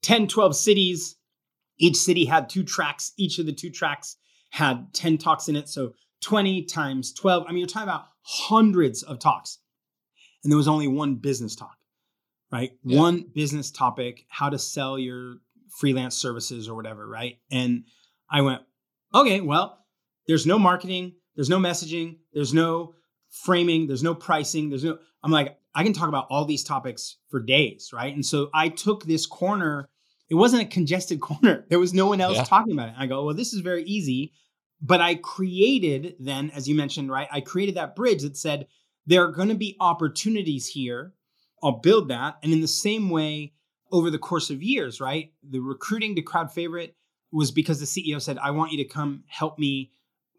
10, 0.00 0.28
12 0.28 0.56
cities. 0.56 1.16
Each 1.78 1.96
city 1.96 2.24
had 2.24 2.48
two 2.48 2.64
tracks. 2.64 3.12
Each 3.18 3.38
of 3.38 3.44
the 3.44 3.52
two 3.52 3.68
tracks 3.68 4.16
had 4.48 4.94
10 4.94 5.18
talks 5.18 5.48
in 5.48 5.56
it. 5.56 5.68
So 5.68 5.92
20 6.22 6.64
times 6.64 7.12
12. 7.12 7.44
I 7.46 7.50
mean, 7.50 7.58
you're 7.58 7.68
talking 7.68 7.86
about 7.86 8.06
hundreds 8.22 9.02
of 9.02 9.18
talks. 9.18 9.58
And 10.42 10.50
there 10.50 10.56
was 10.56 10.68
only 10.68 10.88
one 10.88 11.16
business 11.16 11.54
talk, 11.54 11.76
right? 12.50 12.72
Yeah. 12.82 12.98
One 12.98 13.26
business 13.34 13.70
topic, 13.70 14.24
how 14.30 14.48
to 14.48 14.58
sell 14.58 14.98
your 14.98 15.36
freelance 15.78 16.16
services 16.16 16.66
or 16.66 16.74
whatever, 16.74 17.06
right? 17.06 17.40
And 17.50 17.84
I 18.30 18.40
went, 18.40 18.62
okay, 19.14 19.42
well, 19.42 19.84
there's 20.26 20.46
no 20.46 20.58
marketing, 20.58 21.12
there's 21.36 21.50
no 21.50 21.58
messaging, 21.58 22.20
there's 22.32 22.54
no 22.54 22.94
framing, 23.28 23.86
there's 23.86 24.02
no 24.02 24.14
pricing, 24.14 24.70
there's 24.70 24.84
no, 24.84 24.96
I'm 25.22 25.30
like, 25.30 25.59
I 25.74 25.84
can 25.84 25.92
talk 25.92 26.08
about 26.08 26.26
all 26.30 26.44
these 26.44 26.64
topics 26.64 27.16
for 27.28 27.40
days, 27.40 27.90
right? 27.92 28.14
And 28.14 28.24
so 28.24 28.50
I 28.52 28.68
took 28.68 29.04
this 29.04 29.26
corner. 29.26 29.88
It 30.28 30.34
wasn't 30.34 30.62
a 30.62 30.66
congested 30.66 31.20
corner. 31.20 31.64
There 31.68 31.78
was 31.78 31.94
no 31.94 32.06
one 32.06 32.20
else 32.20 32.36
yeah. 32.36 32.44
talking 32.44 32.72
about 32.72 32.88
it. 32.88 32.94
I 32.98 33.06
go, 33.06 33.24
well, 33.24 33.34
this 33.34 33.52
is 33.52 33.60
very 33.60 33.84
easy. 33.84 34.32
But 34.82 35.00
I 35.00 35.16
created 35.16 36.16
then, 36.18 36.50
as 36.54 36.66
you 36.66 36.74
mentioned, 36.74 37.10
right? 37.10 37.28
I 37.30 37.42
created 37.42 37.74
that 37.74 37.94
bridge 37.94 38.22
that 38.22 38.36
said 38.36 38.66
there 39.06 39.24
are 39.24 39.32
going 39.32 39.48
to 39.48 39.54
be 39.54 39.76
opportunities 39.78 40.66
here. 40.66 41.12
I'll 41.62 41.80
build 41.80 42.08
that. 42.08 42.38
And 42.42 42.52
in 42.52 42.62
the 42.62 42.68
same 42.68 43.10
way, 43.10 43.52
over 43.92 44.10
the 44.10 44.18
course 44.18 44.50
of 44.50 44.62
years, 44.62 45.00
right? 45.00 45.32
The 45.48 45.60
recruiting 45.60 46.16
to 46.16 46.22
crowd 46.22 46.52
favorite 46.52 46.94
was 47.32 47.50
because 47.50 47.80
the 47.80 47.86
CEO 47.86 48.20
said, 48.20 48.38
I 48.38 48.50
want 48.50 48.72
you 48.72 48.78
to 48.78 48.84
come 48.84 49.24
help 49.26 49.58
me. 49.58 49.90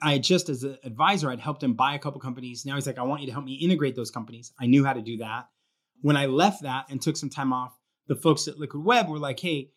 I 0.02 0.18
just, 0.18 0.50
as 0.50 0.64
an 0.64 0.78
advisor, 0.84 1.30
I'd 1.30 1.40
helped 1.40 1.64
him 1.64 1.74
buy 1.74 1.94
a 1.94 2.00
couple 2.00 2.20
companies. 2.20 2.66
Now 2.66 2.76
he's 2.76 2.88
like, 2.88 2.98
I 2.98 3.04
want 3.04 3.22
you 3.22 3.28
to 3.28 3.34
help 3.34 3.46
me 3.46 3.54
integrate 3.54 3.96
those 3.96 4.12
companies. 4.12 4.52
I 4.60 4.66
knew 4.66 4.84
how 4.84 4.94
to 4.94 5.02
do 5.02 5.18
that. 5.18 5.48
When 6.02 6.18
I 6.18 6.26
left 6.26 6.64
that 6.64 6.86
and 6.90 7.02
took 7.02 7.18
some 7.18 7.30
time 7.30 7.54
off, 7.54 7.78
the 8.08 8.16
folks 8.16 8.48
at 8.48 8.58
Liquid 8.58 8.84
Web 8.84 9.10
were 9.10 9.20
like, 9.20 9.40
hey, 9.40 9.70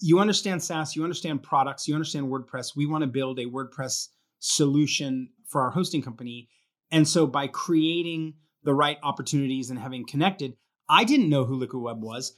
you 0.00 0.18
understand 0.18 0.62
SaaS, 0.62 0.96
you 0.96 1.04
understand 1.04 1.44
products, 1.44 1.86
you 1.86 1.94
understand 1.94 2.26
WordPress. 2.26 2.74
We 2.74 2.86
want 2.86 3.02
to 3.02 3.08
build 3.08 3.38
a 3.38 3.46
WordPress 3.46 4.08
solution 4.40 5.30
for 5.46 5.62
our 5.62 5.70
hosting 5.70 6.02
company. 6.02 6.48
And 6.90 7.06
so 7.06 7.26
by 7.26 7.46
creating 7.46 8.34
the 8.64 8.74
right 8.74 8.98
opportunities 9.02 9.70
and 9.70 9.78
having 9.78 10.04
connected, 10.04 10.56
I 10.88 11.04
didn't 11.04 11.28
know 11.28 11.44
who 11.44 11.54
Liquid 11.54 11.82
Web 11.82 12.02
was. 12.02 12.36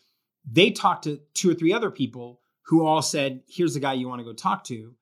They 0.51 0.71
talked 0.71 1.05
to 1.05 1.21
two 1.33 1.51
or 1.51 1.55
three 1.55 1.73
other 1.73 1.91
people 1.91 2.41
who 2.67 2.87
all 2.87 3.01
said, 3.01 3.41
here's 3.49 3.75
the 3.75 3.81
guy 3.81 3.95
you 3.95 4.09
want 4.09 4.21
to 4.21 4.25
go 4.25 4.35
talk 4.35 4.65
to. 4.65 4.95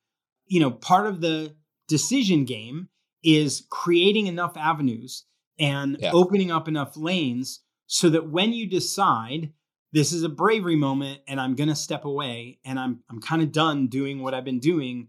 You 0.47 0.61
know, 0.61 0.71
part 0.71 1.07
of 1.07 1.21
the 1.21 1.57
decision 1.93 2.47
game 2.47 2.89
is 3.23 3.67
creating 3.69 4.27
enough 4.27 4.57
avenues 4.57 5.27
and 5.59 5.99
yeah. 6.01 6.11
opening 6.15 6.51
up 6.51 6.67
enough 6.67 6.97
lanes 6.97 7.61
so 7.87 8.09
that 8.09 8.31
when 8.31 8.55
you 8.55 8.67
decide 8.67 9.53
this 9.93 10.11
is 10.11 10.23
a 10.23 10.29
bravery 10.31 10.75
moment 10.75 11.21
and 11.29 11.39
I'm 11.39 11.55
going 11.55 11.69
to 11.69 11.75
step 11.75 12.07
away 12.07 12.59
and 12.65 12.81
I'm 12.81 13.01
I'm 13.11 13.21
kind 13.21 13.43
of 13.43 13.53
done 13.53 13.89
doing 13.89 14.23
what 14.23 14.33
I've 14.33 14.47
been 14.47 14.59
doing 14.59 15.09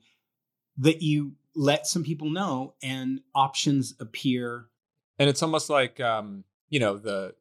that 0.79 1.01
you 1.01 1.35
let 1.55 1.87
some 1.87 2.03
people 2.03 2.29
know 2.29 2.73
and 2.83 3.21
options 3.33 3.93
appear 4.01 4.65
and 5.17 5.29
it's 5.29 5.41
almost 5.41 5.69
like 5.69 6.01
um 6.01 6.43
you 6.69 6.81
know 6.81 6.97
the 6.97 7.33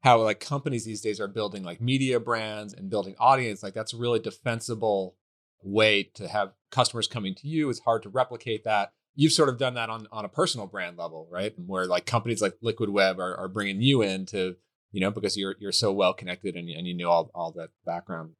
how 0.00 0.20
like 0.20 0.40
companies 0.40 0.84
these 0.84 1.00
days 1.00 1.20
are 1.20 1.28
building 1.28 1.62
like 1.62 1.80
media 1.80 2.18
brands 2.18 2.74
and 2.74 2.90
building 2.90 3.14
audience 3.20 3.62
like 3.62 3.74
that's 3.74 3.94
really 3.94 4.18
defensible 4.18 5.14
way 5.62 6.04
to 6.14 6.28
have 6.28 6.52
customers 6.70 7.06
coming 7.06 7.34
to 7.36 7.48
you. 7.48 7.68
It's 7.70 7.80
hard 7.80 8.02
to 8.04 8.08
replicate 8.08 8.64
that. 8.64 8.92
You've 9.14 9.32
sort 9.32 9.48
of 9.48 9.58
done 9.58 9.74
that 9.74 9.90
on 9.90 10.06
on 10.12 10.24
a 10.24 10.28
personal 10.28 10.66
brand 10.66 10.96
level 10.96 11.28
right? 11.30 11.52
Where 11.56 11.86
like 11.86 12.06
companies 12.06 12.40
like 12.40 12.56
liquid 12.62 12.90
web 12.90 13.18
are, 13.18 13.36
are 13.36 13.48
bringing 13.48 13.80
you 13.82 14.02
in 14.02 14.26
to 14.26 14.56
you 14.92 15.00
know 15.00 15.10
because 15.10 15.36
you're 15.36 15.56
you're 15.58 15.72
so 15.72 15.92
well 15.92 16.14
connected 16.14 16.54
and, 16.54 16.68
and 16.68 16.86
you 16.86 16.96
know 16.96 17.10
all, 17.10 17.30
all 17.34 17.52
that 17.52 17.70
background 17.84 18.32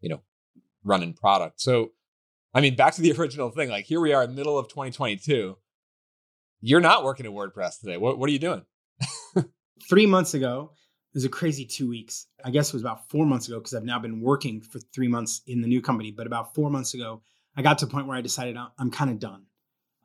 you 0.00 0.08
know 0.08 0.20
running 0.84 1.14
product. 1.14 1.60
So 1.60 1.92
i 2.54 2.60
mean 2.60 2.76
back 2.76 2.94
to 2.94 3.02
the 3.02 3.12
original 3.18 3.50
thing 3.50 3.68
like 3.68 3.84
here 3.84 4.00
we 4.00 4.12
are 4.12 4.22
in 4.22 4.30
the 4.30 4.36
middle 4.36 4.58
of 4.58 4.68
2022 4.68 5.56
you're 6.60 6.80
not 6.80 7.04
working 7.04 7.26
at 7.26 7.32
wordpress 7.32 7.80
today. 7.80 7.96
What, 7.96 8.18
what 8.18 8.28
are 8.28 8.32
you 8.32 8.38
doing? 8.38 8.62
Three 9.88 10.06
months 10.06 10.34
ago 10.34 10.72
was 11.18 11.24
a 11.24 11.28
crazy 11.28 11.64
two 11.64 11.88
weeks. 11.88 12.26
I 12.44 12.50
guess 12.50 12.68
it 12.68 12.74
was 12.74 12.82
about 12.82 13.10
four 13.10 13.26
months 13.26 13.48
ago 13.48 13.58
because 13.58 13.74
I've 13.74 13.82
now 13.82 13.98
been 13.98 14.20
working 14.20 14.60
for 14.60 14.78
three 14.78 15.08
months 15.08 15.42
in 15.48 15.60
the 15.60 15.66
new 15.66 15.82
company. 15.82 16.12
But 16.12 16.28
about 16.28 16.54
four 16.54 16.70
months 16.70 16.94
ago, 16.94 17.22
I 17.56 17.62
got 17.62 17.78
to 17.78 17.86
a 17.86 17.88
point 17.88 18.06
where 18.06 18.16
I 18.16 18.20
decided 18.20 18.56
uh, 18.56 18.68
I'm 18.78 18.92
kind 18.92 19.10
of 19.10 19.18
done. 19.18 19.42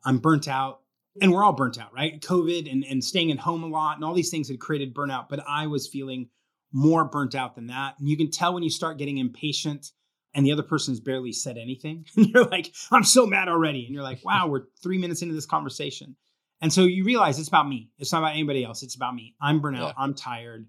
I'm 0.04 0.18
burnt 0.18 0.48
out. 0.48 0.80
And 1.22 1.32
we're 1.32 1.44
all 1.44 1.52
burnt 1.52 1.78
out, 1.78 1.94
right? 1.94 2.20
COVID 2.20 2.68
and, 2.68 2.84
and 2.84 3.04
staying 3.04 3.30
at 3.30 3.38
home 3.38 3.62
a 3.62 3.68
lot 3.68 3.94
and 3.94 4.04
all 4.04 4.12
these 4.12 4.30
things 4.30 4.48
had 4.48 4.58
created 4.58 4.92
burnout. 4.92 5.28
But 5.28 5.44
I 5.48 5.68
was 5.68 5.86
feeling 5.86 6.30
more 6.72 7.04
burnt 7.04 7.36
out 7.36 7.54
than 7.54 7.68
that. 7.68 7.94
And 8.00 8.08
you 8.08 8.16
can 8.16 8.32
tell 8.32 8.52
when 8.52 8.64
you 8.64 8.70
start 8.70 8.98
getting 8.98 9.18
impatient 9.18 9.92
and 10.34 10.44
the 10.44 10.50
other 10.50 10.64
person 10.64 10.90
has 10.90 10.98
barely 10.98 11.30
said 11.30 11.56
anything. 11.56 12.06
And 12.16 12.26
you're 12.26 12.46
like, 12.46 12.74
I'm 12.90 13.04
so 13.04 13.24
mad 13.24 13.46
already. 13.48 13.84
And 13.84 13.94
you're 13.94 14.02
like, 14.02 14.18
wow, 14.24 14.48
we're 14.48 14.64
three 14.82 14.98
minutes 14.98 15.22
into 15.22 15.36
this 15.36 15.46
conversation. 15.46 16.16
And 16.60 16.72
so 16.72 16.82
you 16.82 17.04
realize 17.04 17.38
it's 17.38 17.46
about 17.46 17.68
me. 17.68 17.90
It's 17.98 18.10
not 18.10 18.18
about 18.18 18.32
anybody 18.32 18.64
else. 18.64 18.82
It's 18.82 18.96
about 18.96 19.14
me. 19.14 19.36
I'm 19.40 19.60
burnt 19.60 19.76
out. 19.76 19.94
Yeah. 19.96 20.02
I'm 20.02 20.14
tired. 20.14 20.66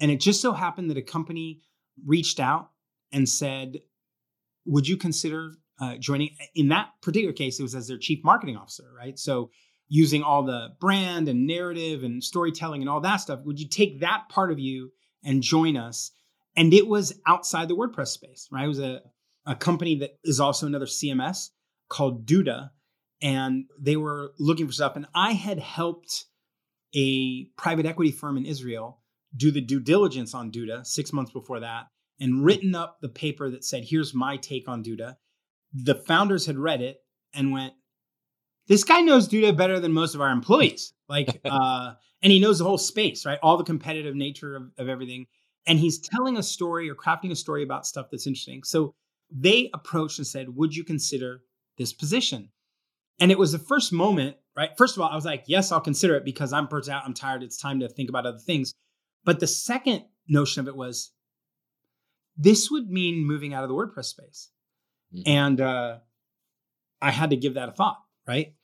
And 0.00 0.10
it 0.10 0.20
just 0.20 0.40
so 0.40 0.52
happened 0.52 0.90
that 0.90 0.96
a 0.96 1.02
company 1.02 1.60
reached 2.04 2.40
out 2.40 2.70
and 3.12 3.28
said, 3.28 3.80
Would 4.66 4.88
you 4.88 4.96
consider 4.96 5.52
uh, 5.80 5.96
joining? 5.96 6.36
In 6.54 6.68
that 6.68 6.90
particular 7.02 7.32
case, 7.32 7.58
it 7.58 7.62
was 7.62 7.74
as 7.74 7.88
their 7.88 7.98
chief 7.98 8.22
marketing 8.24 8.56
officer, 8.56 8.84
right? 8.96 9.18
So 9.18 9.50
using 9.88 10.22
all 10.22 10.42
the 10.42 10.68
brand 10.80 11.28
and 11.28 11.46
narrative 11.46 12.02
and 12.02 12.22
storytelling 12.22 12.80
and 12.80 12.88
all 12.88 13.00
that 13.00 13.18
stuff, 13.18 13.40
would 13.44 13.60
you 13.60 13.68
take 13.68 14.00
that 14.00 14.28
part 14.28 14.50
of 14.50 14.58
you 14.58 14.90
and 15.22 15.42
join 15.42 15.76
us? 15.76 16.10
And 16.56 16.72
it 16.72 16.86
was 16.86 17.20
outside 17.26 17.68
the 17.68 17.76
WordPress 17.76 18.08
space, 18.08 18.48
right? 18.50 18.64
It 18.64 18.68
was 18.68 18.80
a, 18.80 19.00
a 19.46 19.54
company 19.54 19.96
that 19.96 20.18
is 20.24 20.40
also 20.40 20.66
another 20.66 20.86
CMS 20.86 21.50
called 21.88 22.26
Duda. 22.26 22.70
And 23.22 23.66
they 23.80 23.96
were 23.96 24.32
looking 24.38 24.66
for 24.66 24.72
stuff. 24.72 24.96
And 24.96 25.06
I 25.14 25.32
had 25.32 25.58
helped 25.58 26.26
a 26.94 27.44
private 27.56 27.86
equity 27.86 28.10
firm 28.10 28.36
in 28.36 28.46
Israel 28.46 29.00
do 29.36 29.50
the 29.50 29.60
due 29.60 29.80
diligence 29.80 30.34
on 30.34 30.50
Duda 30.50 30.86
six 30.86 31.12
months 31.12 31.32
before 31.32 31.60
that 31.60 31.86
and 32.20 32.44
written 32.44 32.74
up 32.74 32.98
the 33.00 33.08
paper 33.08 33.50
that 33.50 33.64
said, 33.64 33.84
here's 33.84 34.14
my 34.14 34.36
take 34.36 34.68
on 34.68 34.84
Duda. 34.84 35.16
The 35.72 35.94
founders 35.94 36.46
had 36.46 36.56
read 36.56 36.80
it 36.80 36.98
and 37.34 37.52
went, 37.52 37.74
this 38.66 38.84
guy 38.84 39.00
knows 39.00 39.28
Duda 39.28 39.56
better 39.56 39.80
than 39.80 39.92
most 39.92 40.14
of 40.14 40.20
our 40.20 40.30
employees. 40.30 40.92
Like, 41.08 41.40
uh, 41.44 41.94
and 42.22 42.32
he 42.32 42.40
knows 42.40 42.58
the 42.58 42.64
whole 42.64 42.78
space, 42.78 43.26
right? 43.26 43.38
All 43.42 43.56
the 43.56 43.64
competitive 43.64 44.14
nature 44.14 44.56
of, 44.56 44.70
of 44.78 44.88
everything. 44.88 45.26
And 45.66 45.78
he's 45.78 45.98
telling 45.98 46.36
a 46.36 46.42
story 46.42 46.88
or 46.88 46.94
crafting 46.94 47.30
a 47.30 47.36
story 47.36 47.62
about 47.62 47.86
stuff 47.86 48.06
that's 48.10 48.26
interesting. 48.26 48.62
So 48.62 48.94
they 49.30 49.70
approached 49.74 50.18
and 50.18 50.26
said, 50.26 50.54
Would 50.56 50.76
you 50.76 50.84
consider 50.84 51.42
this 51.78 51.92
position? 51.92 52.50
And 53.20 53.30
it 53.30 53.38
was 53.38 53.52
the 53.52 53.58
first 53.58 53.92
moment, 53.92 54.36
right? 54.56 54.70
First 54.76 54.96
of 54.96 55.02
all, 55.02 55.08
I 55.08 55.14
was 55.14 55.24
like, 55.24 55.44
Yes, 55.46 55.72
I'll 55.72 55.80
consider 55.80 56.16
it 56.16 56.24
because 56.24 56.52
I'm 56.52 56.66
burnt 56.66 56.88
out. 56.88 57.04
I'm 57.04 57.14
tired. 57.14 57.42
It's 57.42 57.56
time 57.56 57.80
to 57.80 57.88
think 57.88 58.08
about 58.08 58.26
other 58.26 58.38
things. 58.38 58.74
But 59.24 59.40
the 59.40 59.46
second 59.46 60.04
notion 60.28 60.60
of 60.60 60.68
it 60.68 60.76
was 60.76 61.12
this 62.36 62.70
would 62.70 62.90
mean 62.90 63.26
moving 63.26 63.54
out 63.54 63.62
of 63.62 63.68
the 63.68 63.74
WordPress 63.74 64.06
space. 64.06 64.50
Mm-hmm. 65.14 65.22
And 65.26 65.60
uh, 65.60 65.98
I 67.00 67.10
had 67.10 67.30
to 67.30 67.36
give 67.36 67.54
that 67.54 67.68
a 67.68 67.72
thought, 67.72 67.98
right? 68.26 68.54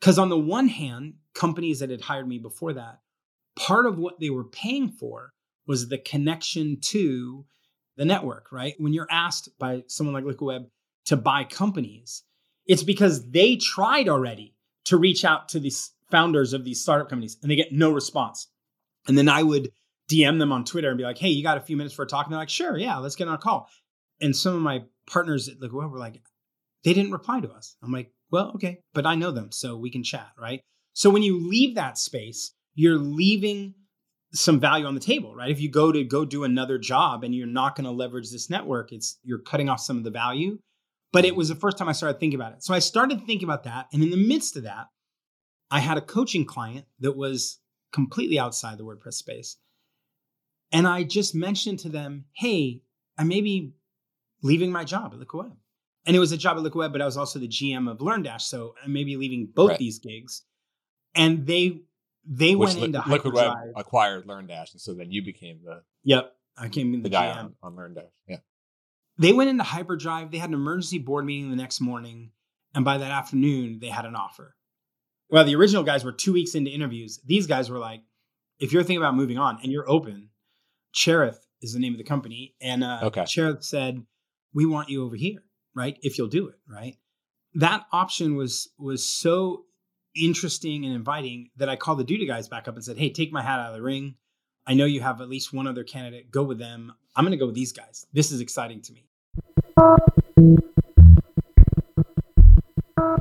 Because 0.00 0.18
on 0.18 0.28
the 0.28 0.38
one 0.38 0.68
hand, 0.68 1.14
companies 1.34 1.80
that 1.80 1.90
had 1.90 2.02
hired 2.02 2.28
me 2.28 2.38
before 2.38 2.74
that, 2.74 3.00
part 3.56 3.86
of 3.86 3.98
what 3.98 4.20
they 4.20 4.30
were 4.30 4.44
paying 4.44 4.90
for 4.90 5.32
was 5.66 5.88
the 5.88 5.98
connection 5.98 6.78
to 6.80 7.46
the 7.96 8.04
network, 8.04 8.52
right? 8.52 8.74
When 8.78 8.92
you're 8.92 9.08
asked 9.10 9.48
by 9.58 9.84
someone 9.86 10.14
like 10.14 10.24
Liquid 10.24 10.46
Web 10.46 10.66
to 11.06 11.16
buy 11.16 11.44
companies, 11.44 12.22
it's 12.66 12.82
because 12.82 13.30
they 13.30 13.56
tried 13.56 14.08
already 14.08 14.54
to 14.84 14.96
reach 14.96 15.24
out 15.24 15.48
to 15.50 15.60
these 15.60 15.92
founders 16.10 16.52
of 16.52 16.64
these 16.64 16.80
startup 16.80 17.08
companies 17.08 17.36
and 17.42 17.50
they 17.50 17.56
get 17.56 17.72
no 17.72 17.90
response. 17.90 18.48
And 19.08 19.16
then 19.16 19.28
I 19.28 19.42
would 19.42 19.70
DM 20.10 20.38
them 20.38 20.52
on 20.52 20.64
Twitter 20.64 20.88
and 20.88 20.98
be 20.98 21.04
like, 21.04 21.18
hey, 21.18 21.28
you 21.28 21.42
got 21.42 21.58
a 21.58 21.62
few 21.62 21.76
minutes 21.76 21.94
for 21.94 22.02
a 22.04 22.06
talk? 22.06 22.26
And 22.26 22.32
they're 22.32 22.40
like, 22.40 22.48
sure, 22.48 22.76
yeah, 22.76 22.96
let's 22.98 23.16
get 23.16 23.28
on 23.28 23.34
a 23.34 23.38
call. 23.38 23.68
And 24.20 24.34
some 24.34 24.54
of 24.54 24.62
my 24.62 24.84
partners 25.06 25.48
at 25.48 25.60
Liquid 25.60 25.90
were 25.90 25.98
like, 25.98 26.20
they 26.84 26.94
didn't 26.94 27.12
reply 27.12 27.40
to 27.40 27.50
us. 27.50 27.76
I'm 27.82 27.92
like, 27.92 28.12
well, 28.30 28.52
okay, 28.54 28.80
but 28.94 29.06
I 29.06 29.14
know 29.14 29.30
them, 29.30 29.52
so 29.52 29.76
we 29.76 29.90
can 29.90 30.02
chat, 30.02 30.30
right? 30.38 30.60
So 30.92 31.10
when 31.10 31.22
you 31.22 31.48
leave 31.48 31.74
that 31.74 31.98
space, 31.98 32.52
you're 32.74 32.98
leaving 32.98 33.74
some 34.32 34.60
value 34.60 34.86
on 34.86 34.94
the 34.94 35.00
table, 35.00 35.34
right? 35.34 35.50
If 35.50 35.60
you 35.60 35.70
go 35.70 35.92
to 35.92 36.04
go 36.04 36.24
do 36.24 36.44
another 36.44 36.78
job 36.78 37.24
and 37.24 37.34
you're 37.34 37.46
not 37.46 37.76
going 37.76 37.84
to 37.84 37.90
leverage 37.90 38.30
this 38.30 38.50
network, 38.50 38.92
it's 38.92 39.18
you're 39.22 39.38
cutting 39.38 39.68
off 39.68 39.80
some 39.80 39.96
of 39.96 40.04
the 40.04 40.10
value. 40.10 40.58
But 41.12 41.24
it 41.24 41.36
was 41.36 41.48
the 41.48 41.54
first 41.54 41.78
time 41.78 41.88
I 41.88 41.92
started 41.92 42.20
thinking 42.20 42.38
about 42.38 42.52
it. 42.52 42.62
So 42.62 42.74
I 42.74 42.78
started 42.80 43.24
thinking 43.24 43.46
about 43.46 43.64
that. 43.64 43.86
And 43.92 44.02
in 44.02 44.10
the 44.10 44.16
midst 44.16 44.56
of 44.56 44.64
that, 44.64 44.86
I 45.70 45.80
had 45.80 45.96
a 45.96 46.02
coaching 46.02 46.44
client 46.44 46.86
that 47.00 47.16
was 47.16 47.58
completely 47.92 48.38
outside 48.38 48.76
the 48.78 48.84
WordPress 48.84 49.14
space. 49.14 49.56
And 50.72 50.86
I 50.86 51.04
just 51.04 51.34
mentioned 51.34 51.80
to 51.80 51.88
them, 51.88 52.24
hey, 52.34 52.82
I 53.16 53.24
may 53.24 53.40
be 53.40 53.72
leaving 54.42 54.72
my 54.72 54.84
job 54.84 55.12
at 55.12 55.18
Liquid 55.18 55.46
Web. 55.46 55.56
And 56.06 56.14
it 56.14 56.20
was 56.20 56.32
a 56.32 56.36
job 56.36 56.56
at 56.56 56.62
Liquid 56.62 56.78
Web, 56.78 56.92
but 56.92 57.02
I 57.02 57.04
was 57.04 57.16
also 57.16 57.38
the 57.38 57.48
GM 57.48 57.90
of 57.90 57.98
LearnDash. 57.98 58.42
So 58.42 58.74
I 58.82 58.88
may 58.88 59.04
be 59.04 59.16
leaving 59.16 59.48
both 59.52 59.70
right. 59.70 59.78
these 59.78 59.98
gigs. 59.98 60.42
And 61.14 61.46
they 61.46 61.82
they 62.26 62.56
Which 62.56 62.74
went 62.74 62.82
into 62.84 63.02
Liquid 63.08 63.34
Web 63.34 63.52
acquired 63.76 64.26
LearnDash, 64.26 64.72
and 64.72 64.80
so 64.80 64.94
then 64.94 65.12
you 65.12 65.24
became 65.24 65.60
the 65.64 65.82
yep. 66.02 66.32
I 66.58 66.68
came 66.68 66.92
in 66.92 67.02
the, 67.02 67.08
the 67.08 67.12
guy 67.12 67.30
on, 67.30 67.54
on 67.62 67.76
LearnDash. 67.76 68.10
Yeah. 68.26 68.38
They 69.18 69.32
went 69.32 69.50
into 69.50 69.62
hyperdrive. 69.62 70.30
They 70.30 70.38
had 70.38 70.50
an 70.50 70.54
emergency 70.54 70.98
board 70.98 71.24
meeting 71.24 71.50
the 71.50 71.56
next 71.56 71.80
morning, 71.80 72.32
and 72.74 72.84
by 72.84 72.98
that 72.98 73.10
afternoon, 73.10 73.78
they 73.80 73.88
had 73.88 74.04
an 74.04 74.16
offer. 74.16 74.56
Well, 75.30 75.44
the 75.44 75.54
original 75.54 75.82
guys 75.82 76.04
were 76.04 76.12
two 76.12 76.32
weeks 76.32 76.54
into 76.54 76.70
interviews. 76.70 77.20
These 77.24 77.46
guys 77.46 77.70
were 77.70 77.78
like, 77.78 78.02
if 78.58 78.72
you're 78.72 78.82
thinking 78.82 79.02
about 79.02 79.14
moving 79.14 79.38
on 79.38 79.58
and 79.62 79.70
you're 79.70 79.88
open, 79.88 80.30
Cherith 80.96 81.46
is 81.60 81.74
the 81.74 81.78
name 81.78 81.92
of 81.92 81.98
the 81.98 82.04
company. 82.04 82.54
And 82.60 82.82
uh, 82.82 83.00
okay. 83.04 83.24
Cherith 83.26 83.62
said, 83.62 84.02
we 84.54 84.66
want 84.66 84.88
you 84.88 85.04
over 85.04 85.14
here, 85.14 85.42
right? 85.74 85.96
If 86.02 86.18
you'll 86.18 86.26
do 86.26 86.48
it, 86.48 86.56
right? 86.68 86.96
That 87.54 87.84
option 87.92 88.34
was 88.34 88.68
was 88.78 89.08
so 89.08 89.64
interesting 90.14 90.84
and 90.84 90.94
inviting 90.94 91.50
that 91.56 91.68
I 91.68 91.76
called 91.76 91.98
the 91.98 92.04
Duda 92.04 92.26
guys 92.26 92.48
back 92.48 92.66
up 92.66 92.74
and 92.74 92.84
said, 92.84 92.96
hey, 92.96 93.10
take 93.10 93.32
my 93.32 93.42
hat 93.42 93.60
out 93.60 93.68
of 93.68 93.76
the 93.76 93.82
ring. 93.82 94.14
I 94.66 94.74
know 94.74 94.86
you 94.86 95.00
have 95.02 95.20
at 95.20 95.28
least 95.28 95.52
one 95.52 95.66
other 95.66 95.84
candidate. 95.84 96.30
Go 96.30 96.42
with 96.42 96.58
them. 96.58 96.92
I'm 97.14 97.24
going 97.24 97.32
to 97.32 97.38
go 97.38 97.46
with 97.46 97.54
these 97.54 97.72
guys. 97.72 98.06
This 98.12 98.32
is 98.32 98.40
exciting 98.40 98.80
to 98.82 98.92
me. 98.92 99.04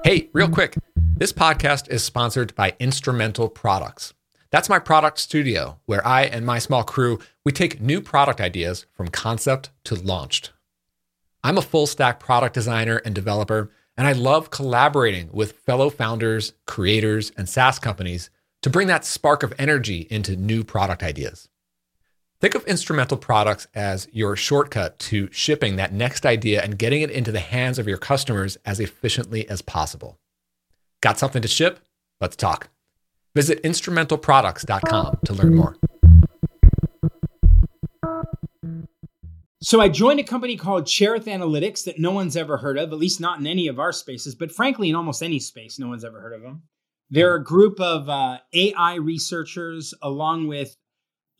Hey, 0.03 0.29
real 0.33 0.49
quick. 0.49 0.77
This 1.17 1.33
podcast 1.33 1.89
is 1.89 2.03
sponsored 2.03 2.55
by 2.55 2.75
Instrumental 2.79 3.49
Products. 3.49 4.13
That's 4.55 4.69
my 4.69 4.79
product 4.79 5.19
studio 5.19 5.81
where 5.85 6.07
I 6.07 6.21
and 6.23 6.45
my 6.45 6.59
small 6.59 6.85
crew, 6.85 7.19
we 7.43 7.51
take 7.51 7.81
new 7.81 7.99
product 7.99 8.39
ideas 8.39 8.85
from 8.93 9.09
concept 9.09 9.69
to 9.83 9.95
launched. 9.95 10.53
I'm 11.43 11.57
a 11.57 11.61
full 11.61 11.87
stack 11.87 12.21
product 12.21 12.53
designer 12.53 13.01
and 13.03 13.13
developer, 13.13 13.69
and 13.97 14.07
I 14.07 14.13
love 14.13 14.51
collaborating 14.51 15.29
with 15.33 15.59
fellow 15.65 15.89
founders, 15.89 16.53
creators, 16.65 17.33
and 17.35 17.49
SaaS 17.49 17.79
companies 17.79 18.29
to 18.61 18.69
bring 18.69 18.87
that 18.87 19.03
spark 19.03 19.43
of 19.43 19.53
energy 19.59 20.07
into 20.09 20.37
new 20.37 20.63
product 20.63 21.03
ideas. 21.03 21.49
Think 22.39 22.55
of 22.55 22.63
instrumental 22.63 23.17
products 23.17 23.67
as 23.75 24.07
your 24.13 24.37
shortcut 24.37 24.97
to 24.99 25.27
shipping 25.33 25.75
that 25.75 25.91
next 25.91 26.25
idea 26.25 26.63
and 26.63 26.79
getting 26.79 27.01
it 27.01 27.11
into 27.11 27.33
the 27.33 27.41
hands 27.41 27.77
of 27.77 27.89
your 27.89 27.97
customers 27.97 28.57
as 28.63 28.79
efficiently 28.79 29.49
as 29.49 29.61
possible. 29.61 30.17
Got 31.01 31.19
something 31.19 31.41
to 31.41 31.47
ship? 31.49 31.81
Let's 32.21 32.37
talk. 32.37 32.69
Visit 33.35 33.61
instrumentalproducts.com 33.63 35.19
to 35.25 35.33
learn 35.33 35.55
more. 35.55 35.77
So 39.61 39.81
I 39.81 39.89
joined 39.89 40.19
a 40.19 40.23
company 40.23 40.57
called 40.57 40.85
Cherith 40.85 41.25
Analytics 41.25 41.85
that 41.85 41.99
no 41.99 42.11
one's 42.11 42.37
ever 42.37 42.57
heard 42.57 42.77
of, 42.77 42.93
at 42.93 42.99
least 42.99 43.19
not 43.19 43.39
in 43.39 43.47
any 43.47 43.67
of 43.67 43.79
our 43.79 43.91
spaces, 43.91 44.35
but 44.35 44.51
frankly, 44.51 44.89
in 44.89 44.95
almost 44.95 45.23
any 45.23 45.39
space, 45.39 45.79
no 45.79 45.87
one's 45.87 46.05
ever 46.05 46.21
heard 46.21 46.33
of 46.33 46.43
them. 46.43 46.63
They're 47.09 47.35
a 47.35 47.43
group 47.43 47.79
of 47.79 48.07
uh, 48.07 48.39
AI 48.53 48.95
researchers 48.95 49.93
along 50.01 50.47
with 50.47 50.75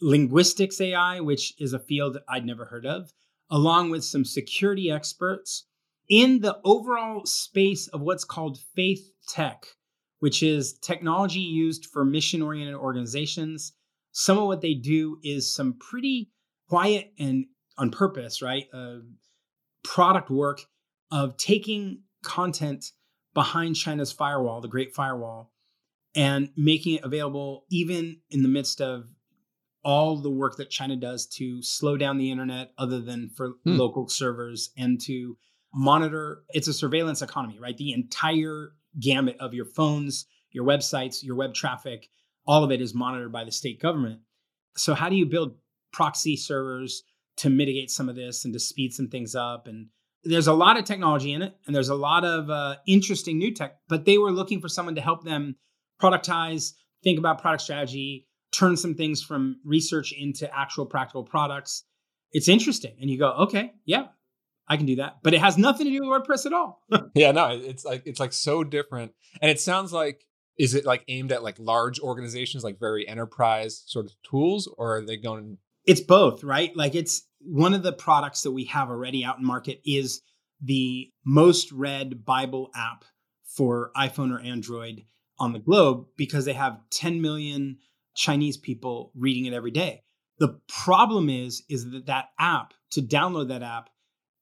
linguistics 0.01 0.81
AI, 0.81 1.19
which 1.19 1.53
is 1.59 1.73
a 1.73 1.79
field 1.79 2.17
I'd 2.27 2.45
never 2.45 2.65
heard 2.65 2.85
of, 2.85 3.13
along 3.49 3.91
with 3.91 4.03
some 4.03 4.25
security 4.25 4.91
experts 4.91 5.67
in 6.09 6.41
the 6.41 6.57
overall 6.63 7.25
space 7.25 7.87
of 7.87 8.01
what's 8.01 8.25
called 8.25 8.59
faith 8.75 9.11
tech, 9.27 9.65
which 10.25 10.41
is 10.41 10.73
technology 10.79 11.39
used 11.39 11.85
for 11.85 12.03
mission 12.03 12.41
oriented 12.41 12.73
organizations. 12.73 13.73
Some 14.11 14.39
of 14.39 14.47
what 14.47 14.59
they 14.59 14.73
do 14.73 15.19
is 15.23 15.53
some 15.53 15.75
pretty 15.77 16.31
quiet 16.67 17.13
and 17.19 17.45
on 17.77 17.91
purpose, 17.91 18.41
right? 18.41 18.65
Uh, 18.73 19.01
product 19.83 20.31
work 20.31 20.61
of 21.11 21.37
taking 21.37 22.01
content 22.23 22.85
behind 23.35 23.75
China's 23.75 24.11
firewall, 24.11 24.61
the 24.61 24.67
Great 24.67 24.95
Firewall, 24.95 25.51
and 26.15 26.49
making 26.57 26.95
it 26.95 27.03
available 27.03 27.65
even 27.69 28.17
in 28.31 28.41
the 28.41 28.49
midst 28.49 28.81
of 28.81 29.05
all 29.83 30.17
the 30.17 30.31
work 30.31 30.57
that 30.57 30.71
China 30.71 30.95
does 30.95 31.27
to 31.27 31.61
slow 31.61 31.97
down 31.97 32.17
the 32.17 32.31
internet, 32.31 32.71
other 32.79 32.99
than 32.99 33.29
for 33.29 33.57
hmm. 33.63 33.77
local 33.77 34.09
servers, 34.09 34.71
and 34.75 34.99
to 35.01 35.37
monitor. 35.71 36.41
It's 36.49 36.67
a 36.67 36.73
surveillance 36.73 37.21
economy, 37.21 37.59
right? 37.59 37.77
The 37.77 37.93
entire 37.93 38.71
gamut 38.99 39.37
of 39.39 39.53
your 39.53 39.65
phones, 39.65 40.25
your 40.51 40.65
websites, 40.65 41.23
your 41.23 41.35
web 41.35 41.53
traffic, 41.53 42.09
all 42.47 42.63
of 42.63 42.71
it 42.71 42.81
is 42.81 42.93
monitored 42.93 43.31
by 43.31 43.43
the 43.43 43.51
state 43.51 43.81
government. 43.81 44.19
So, 44.77 44.93
how 44.93 45.09
do 45.09 45.15
you 45.15 45.25
build 45.25 45.55
proxy 45.91 46.35
servers 46.35 47.03
to 47.37 47.49
mitigate 47.49 47.91
some 47.91 48.09
of 48.09 48.15
this 48.15 48.45
and 48.45 48.53
to 48.53 48.59
speed 48.59 48.93
some 48.93 49.07
things 49.07 49.35
up? 49.35 49.67
And 49.67 49.87
there's 50.23 50.47
a 50.47 50.53
lot 50.53 50.77
of 50.77 50.85
technology 50.85 51.33
in 51.33 51.41
it, 51.41 51.55
and 51.65 51.75
there's 51.75 51.89
a 51.89 51.95
lot 51.95 52.25
of 52.25 52.49
uh, 52.49 52.75
interesting 52.87 53.37
new 53.37 53.53
tech, 53.53 53.77
but 53.87 54.05
they 54.05 54.17
were 54.17 54.31
looking 54.31 54.59
for 54.59 54.69
someone 54.69 54.95
to 54.95 55.01
help 55.01 55.23
them 55.23 55.55
productize, 56.01 56.73
think 57.03 57.19
about 57.19 57.41
product 57.41 57.63
strategy, 57.63 58.27
turn 58.51 58.75
some 58.75 58.95
things 58.95 59.21
from 59.21 59.57
research 59.63 60.13
into 60.13 60.53
actual 60.55 60.85
practical 60.85 61.23
products. 61.23 61.83
It's 62.31 62.47
interesting. 62.47 62.95
And 62.99 63.09
you 63.09 63.19
go, 63.19 63.31
okay, 63.31 63.73
yeah, 63.85 64.07
I 64.67 64.77
can 64.77 64.85
do 64.85 64.97
that. 64.97 65.17
But 65.23 65.33
it 65.33 65.41
has 65.41 65.57
nothing 65.57 65.85
to 65.85 65.91
do 65.91 66.07
with 66.07 66.09
WordPress 66.09 66.45
at 66.45 66.53
all. 66.53 66.81
yeah, 67.15 67.31
no, 67.31 67.49
it's 67.49 67.85
like 67.85 68.03
it's 68.05 68.19
like 68.19 68.33
so 68.33 68.63
different. 68.63 69.13
And 69.41 69.51
it 69.51 69.59
sounds 69.59 69.93
like 69.93 70.25
is 70.57 70.73
it 70.73 70.85
like 70.85 71.03
aimed 71.07 71.31
at 71.31 71.43
like 71.43 71.57
large 71.59 71.99
organizations, 71.99 72.63
like 72.63 72.79
very 72.79 73.07
enterprise 73.07 73.83
sort 73.85 74.05
of 74.05 74.13
tools, 74.23 74.71
or 74.77 74.97
are 74.97 75.05
they 75.05 75.17
going 75.17 75.57
It's 75.85 76.01
both, 76.01 76.43
right? 76.43 76.75
Like 76.75 76.95
it's 76.95 77.27
one 77.39 77.73
of 77.73 77.83
the 77.83 77.93
products 77.93 78.41
that 78.43 78.51
we 78.51 78.65
have 78.65 78.89
already 78.89 79.23
out 79.23 79.37
in 79.37 79.45
market 79.45 79.81
is 79.85 80.21
the 80.61 81.11
most 81.25 81.71
read 81.71 82.25
Bible 82.25 82.71
app 82.75 83.05
for 83.45 83.91
iPhone 83.95 84.33
or 84.33 84.39
Android 84.39 85.03
on 85.37 85.53
the 85.53 85.59
globe 85.59 86.05
because 86.17 86.45
they 86.45 86.53
have 86.53 86.79
10 86.91 87.21
million 87.21 87.77
Chinese 88.15 88.57
people 88.57 89.11
reading 89.15 89.45
it 89.45 89.53
every 89.53 89.71
day. 89.71 90.01
The 90.39 90.59
problem 90.67 91.29
is 91.29 91.63
is 91.69 91.89
that 91.91 92.07
that 92.07 92.25
app 92.39 92.73
to 92.91 93.01
download 93.01 93.49
that 93.49 93.63
app 93.63 93.89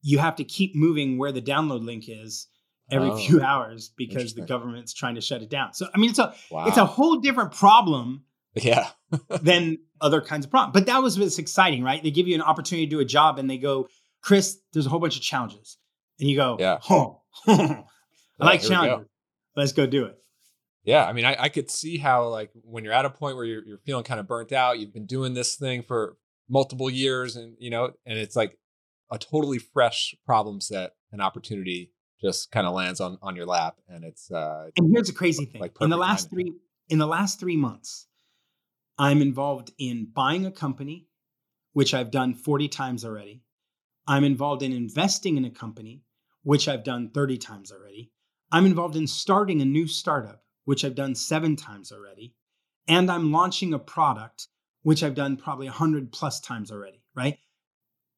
you 0.04 0.20
have 0.20 0.36
to 0.36 0.44
keep 0.44 0.76
moving 0.76 1.18
where 1.18 1.32
the 1.32 1.42
download 1.42 1.84
link 1.84 2.06
is 2.08 2.48
every 2.92 3.10
oh, 3.10 3.18
few 3.18 3.42
hours 3.42 3.92
because 3.98 4.36
the 4.36 4.42
government's 4.42 4.94
trying 4.94 5.16
to 5.16 5.22
shut 5.22 5.42
it 5.42 5.50
down. 5.50 5.74
So 5.74 5.88
I 5.94 5.98
mean, 5.98 6.12
it's 6.12 6.20
a 6.20 6.36
wow. 6.52 6.68
it's 6.68 6.78
a 6.78 6.86
whole 6.86 7.20
different 7.20 7.54
problem. 7.54 8.26
Yeah. 8.56 8.90
than 9.42 9.80
other 10.00 10.22
kinds 10.22 10.46
of 10.46 10.52
problems. 10.52 10.74
But 10.74 10.86
that 10.86 11.02
was 11.02 11.18
what's 11.18 11.40
exciting, 11.40 11.84
right? 11.84 12.04
They 12.04 12.12
give 12.12 12.28
you 12.28 12.36
an 12.36 12.42
opportunity 12.42 12.86
to 12.86 12.90
do 12.90 13.00
a 13.00 13.06
job, 13.06 13.40
and 13.40 13.50
they 13.50 13.58
go, 13.58 13.88
Chris, 14.22 14.60
there's 14.74 14.86
a 14.86 14.90
whole 14.90 15.00
bunch 15.00 15.16
of 15.16 15.24
challenges, 15.24 15.78
and 16.20 16.30
you 16.30 16.36
go, 16.36 16.58
Yeah, 16.60 16.78
oh, 16.90 17.22
I 17.48 17.84
like 18.40 18.62
challenges. 18.62 19.08
Let's 19.56 19.72
go 19.72 19.88
do 19.88 20.06
it. 20.06 20.18
Yeah, 20.84 21.06
I 21.06 21.14
mean, 21.14 21.26
I, 21.26 21.36
I 21.40 21.50
could 21.50 21.72
see 21.72 21.98
how 21.98 22.28
like 22.28 22.52
when 22.64 22.84
you're 22.84 22.94
at 22.94 23.06
a 23.06 23.10
point 23.10 23.38
where 23.38 23.46
you're 23.46 23.66
you're 23.66 23.80
feeling 23.80 24.04
kind 24.04 24.20
of 24.20 24.28
burnt 24.28 24.52
out, 24.52 24.80
you've 24.80 24.94
been 24.94 25.06
doing 25.06 25.34
this 25.34 25.56
thing 25.56 25.82
for 25.82 26.18
multiple 26.50 26.90
years, 26.90 27.36
and 27.36 27.56
you 27.60 27.70
know, 27.70 27.92
and 28.06 28.18
it's 28.20 28.36
like 28.36 28.58
a 29.14 29.18
totally 29.20 29.60
fresh 29.60 30.16
problem 30.26 30.60
set 30.60 30.96
and 31.12 31.22
opportunity 31.22 31.92
just 32.20 32.52
kind 32.52 32.66
of 32.66 32.74
lands 32.74 33.00
on 33.00 33.18
on 33.22 33.36
your 33.36 33.46
lap 33.46 33.80
and 33.88 34.04
it's 34.04 34.32
uh 34.32 34.70
and 34.76 34.92
here's 34.92 35.10
a 35.10 35.14
crazy 35.14 35.46
thing. 35.46 35.62
Like 35.62 35.74
in 35.80 35.90
the 35.92 35.98
last 35.98 36.32
timing. 36.32 36.46
three 36.48 36.56
in 36.90 36.98
the 36.98 37.08
last 37.08 37.40
three 37.40 37.56
months 37.56 38.08
i'm 38.98 39.22
involved 39.22 39.72
in 39.78 40.08
buying 40.12 40.46
a 40.48 40.52
company 40.52 41.08
which 41.74 41.94
i've 41.94 42.12
done 42.12 42.34
40 42.34 42.68
times 42.68 43.06
already. 43.06 43.42
I'm 44.06 44.26
involved 44.26 44.64
in 44.64 44.74
investing 44.74 45.38
in 45.38 45.46
a 45.46 45.52
company 45.52 46.02
which 46.42 46.68
i've 46.68 46.84
done 46.84 47.12
30 47.12 47.38
times 47.38 47.72
already. 47.72 48.12
I'm 48.52 48.66
involved 48.66 48.96
in 48.96 49.08
starting 49.08 49.62
a 49.62 49.66
new 49.66 49.86
startup 49.86 50.44
which 50.66 50.84
i've 50.84 50.96
done 50.96 51.14
seven 51.14 51.56
times 51.56 51.92
already. 51.92 52.34
And 52.88 53.12
i'm 53.12 53.32
launching 53.32 53.76
a 53.76 53.80
product 53.80 54.48
which 54.82 55.04
i've 55.04 55.16
done 55.16 55.38
probably 55.38 55.68
100 55.68 56.12
plus 56.12 56.40
times 56.40 56.72
already 56.72 57.04
right 57.16 57.38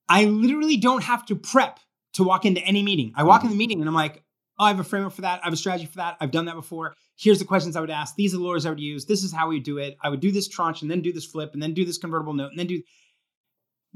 I 0.07 0.25
literally 0.25 0.77
don't 0.77 1.03
have 1.03 1.25
to 1.27 1.35
prep 1.35 1.79
to 2.13 2.23
walk 2.23 2.45
into 2.45 2.61
any 2.61 2.83
meeting. 2.83 3.13
I 3.15 3.23
walk 3.23 3.41
mm. 3.41 3.45
in 3.45 3.49
the 3.51 3.57
meeting 3.57 3.79
and 3.79 3.89
I'm 3.89 3.95
like, 3.95 4.23
oh, 4.59 4.65
I 4.65 4.69
have 4.69 4.79
a 4.79 4.83
framework 4.83 5.13
for 5.13 5.21
that. 5.21 5.41
I 5.41 5.45
have 5.45 5.53
a 5.53 5.57
strategy 5.57 5.85
for 5.85 5.97
that. 5.97 6.17
I've 6.19 6.31
done 6.31 6.45
that 6.45 6.55
before. 6.55 6.95
Here's 7.17 7.39
the 7.39 7.45
questions 7.45 7.75
I 7.75 7.81
would 7.81 7.89
ask. 7.89 8.15
These 8.15 8.33
are 8.33 8.37
the 8.37 8.43
lawyers 8.43 8.65
I 8.65 8.69
would 8.69 8.79
use. 8.79 9.05
This 9.05 9.23
is 9.23 9.33
how 9.33 9.49
we 9.49 9.59
do 9.59 9.77
it. 9.77 9.97
I 10.01 10.09
would 10.09 10.19
do 10.19 10.31
this 10.31 10.47
tranche 10.47 10.81
and 10.81 10.91
then 10.91 11.01
do 11.01 11.11
this 11.11 11.25
flip 11.25 11.51
and 11.53 11.61
then 11.61 11.73
do 11.73 11.85
this 11.85 11.97
convertible 11.97 12.33
note 12.33 12.51
and 12.51 12.59
then 12.59 12.67
do 12.67 12.81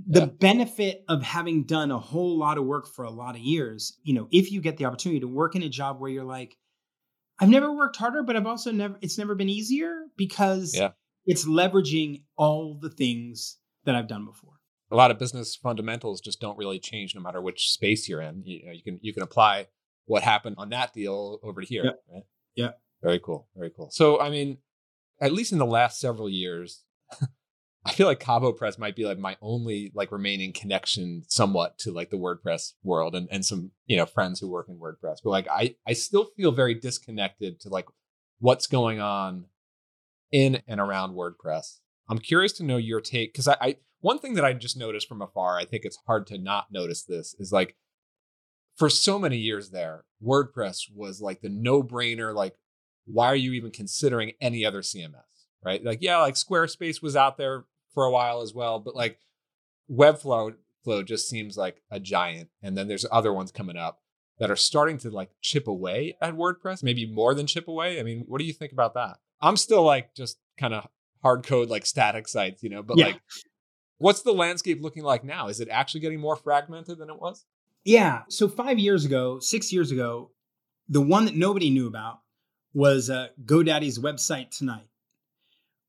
the 0.07 0.21
yeah. 0.21 0.25
benefit 0.25 1.03
of 1.07 1.21
having 1.23 1.63
done 1.63 1.91
a 1.91 1.99
whole 1.99 2.37
lot 2.37 2.57
of 2.57 2.65
work 2.65 2.87
for 2.87 3.05
a 3.05 3.11
lot 3.11 3.35
of 3.35 3.41
years. 3.41 3.97
You 4.03 4.13
know, 4.13 4.27
if 4.31 4.51
you 4.51 4.61
get 4.61 4.77
the 4.77 4.85
opportunity 4.85 5.19
to 5.21 5.27
work 5.27 5.55
in 5.55 5.63
a 5.63 5.69
job 5.69 5.99
where 5.99 6.09
you're 6.09 6.23
like, 6.23 6.57
I've 7.39 7.49
never 7.49 7.71
worked 7.71 7.97
harder, 7.97 8.23
but 8.23 8.35
I've 8.35 8.45
also 8.45 8.71
never, 8.71 8.97
it's 9.01 9.17
never 9.17 9.35
been 9.35 9.49
easier 9.49 10.05
because 10.17 10.75
yeah 10.75 10.91
it's 11.29 11.45
leveraging 11.47 12.23
all 12.37 12.79
the 12.81 12.89
things 12.89 13.57
that 13.85 13.95
I've 13.95 14.07
done 14.07 14.25
before. 14.25 14.58
A 14.91 14.95
lot 14.95 15.11
of 15.11 15.19
business 15.19 15.55
fundamentals 15.55 16.21
just 16.21 16.39
don't 16.39 16.57
really 16.57 16.79
change 16.79 17.13
no 17.13 17.21
matter 17.21 17.41
which 17.41 17.69
space 17.69 18.09
you're 18.09 18.21
in. 18.21 18.43
You, 18.45 18.65
know, 18.65 18.71
you 18.71 18.83
can 18.83 18.99
you 19.01 19.13
can 19.13 19.23
apply 19.23 19.67
what 20.05 20.23
happened 20.23 20.55
on 20.57 20.69
that 20.69 20.93
deal 20.93 21.39
over 21.43 21.61
to 21.61 21.67
here. 21.67 21.85
Yep. 21.85 21.99
Right? 22.11 22.23
Yeah. 22.55 22.71
Very 23.03 23.19
cool. 23.19 23.47
Very 23.55 23.71
cool. 23.75 23.89
So 23.91 24.19
I 24.19 24.29
mean, 24.29 24.57
at 25.21 25.31
least 25.31 25.51
in 25.51 25.59
the 25.59 25.65
last 25.65 25.99
several 25.99 26.29
years, 26.29 26.83
I 27.85 27.93
feel 27.93 28.07
like 28.07 28.19
Cabo 28.19 28.51
Press 28.51 28.77
might 28.77 28.95
be 28.95 29.05
like 29.05 29.17
my 29.17 29.37
only 29.41 29.91
like 29.95 30.11
remaining 30.11 30.51
connection 30.51 31.23
somewhat 31.27 31.77
to 31.79 31.91
like 31.91 32.09
the 32.09 32.17
WordPress 32.17 32.73
world 32.83 33.15
and, 33.15 33.27
and 33.31 33.45
some, 33.45 33.71
you 33.85 33.95
know, 33.95 34.05
friends 34.05 34.39
who 34.39 34.49
work 34.49 34.67
in 34.67 34.79
WordPress. 34.79 35.17
But 35.23 35.29
like 35.29 35.47
I 35.49 35.75
I 35.87 35.93
still 35.93 36.25
feel 36.35 36.51
very 36.51 36.73
disconnected 36.73 37.59
to 37.61 37.69
like 37.69 37.85
what's 38.39 38.67
going 38.67 38.99
on 38.99 39.45
in 40.31 40.61
and 40.67 40.79
around 40.79 41.15
WordPress. 41.15 41.79
I'm 42.09 42.19
curious 42.19 42.53
to 42.53 42.63
know 42.63 42.77
your 42.77 43.01
take 43.01 43.33
because 43.33 43.47
I, 43.47 43.57
I 43.61 43.75
one 44.01 44.19
thing 44.19 44.33
that 44.35 44.45
I 44.45 44.53
just 44.53 44.77
noticed 44.77 45.07
from 45.07 45.21
afar, 45.21 45.57
I 45.57 45.65
think 45.65 45.85
it's 45.85 45.99
hard 46.07 46.27
to 46.27 46.37
not 46.37 46.71
notice 46.71 47.03
this, 47.03 47.35
is 47.39 47.51
like 47.51 47.75
for 48.77 48.89
so 48.89 49.19
many 49.19 49.37
years 49.37 49.71
there, 49.71 50.05
WordPress 50.25 50.83
was 50.95 51.21
like 51.21 51.41
the 51.41 51.49
no-brainer, 51.49 52.33
like, 52.33 52.55
why 53.05 53.27
are 53.27 53.35
you 53.35 53.53
even 53.53 53.71
considering 53.71 54.33
any 54.39 54.65
other 54.65 54.81
CMS? 54.81 55.23
right? 55.63 55.83
Like, 55.83 55.99
yeah, 56.01 56.17
like 56.19 56.35
Squarespace 56.35 57.01
was 57.01 57.15
out 57.15 57.37
there 57.37 57.65
for 57.93 58.05
a 58.05 58.11
while 58.11 58.41
as 58.41 58.53
well, 58.53 58.79
but 58.79 58.95
like 58.95 59.19
Webflow 59.91 60.53
flow 60.83 61.03
just 61.03 61.27
seems 61.27 61.57
like 61.57 61.81
a 61.91 61.99
giant. 61.99 62.49
And 62.61 62.77
then 62.77 62.87
there's 62.87 63.05
other 63.11 63.33
ones 63.33 63.51
coming 63.51 63.77
up 63.77 63.99
that 64.39 64.49
are 64.49 64.55
starting 64.55 64.97
to 64.99 65.09
like 65.09 65.31
chip 65.41 65.67
away 65.67 66.15
at 66.21 66.35
WordPress, 66.35 66.83
maybe 66.83 67.05
more 67.11 67.33
than 67.33 67.47
chip 67.47 67.67
away. 67.67 67.99
I 67.99 68.03
mean, 68.03 68.23
what 68.27 68.39
do 68.39 68.45
you 68.45 68.53
think 68.53 68.71
about 68.71 68.93
that? 68.93 69.17
I'm 69.41 69.57
still 69.57 69.83
like 69.83 70.15
just 70.15 70.37
kind 70.57 70.73
of 70.73 70.87
hard 71.21 71.45
code 71.45 71.69
like 71.69 71.85
static 71.85 72.27
sites, 72.27 72.63
you 72.63 72.69
know, 72.69 72.81
but 72.83 72.97
Yeah. 72.97 73.07
like 73.07 73.21
what's 73.99 74.23
the 74.23 74.33
landscape 74.33 74.81
looking 74.81 75.03
like 75.03 75.23
now? 75.23 75.47
Is 75.47 75.59
it 75.59 75.69
actually 75.69 76.01
getting 76.01 76.19
more 76.19 76.35
fragmented 76.35 76.97
than 76.97 77.09
it 77.09 77.19
was? 77.21 77.45
Yeah. 77.85 78.23
So 78.29 78.47
five 78.49 78.79
years 78.79 79.05
ago, 79.05 79.39
six 79.39 79.71
years 79.71 79.91
ago, 79.91 80.31
the 80.89 81.01
one 81.01 81.25
that 81.25 81.35
nobody 81.35 81.69
knew 81.69 81.87
about 81.87 82.19
was 82.73 83.09
uh, 83.09 83.27
GoDaddy's 83.45 83.99
website 83.99 84.49
tonight. 84.55 84.87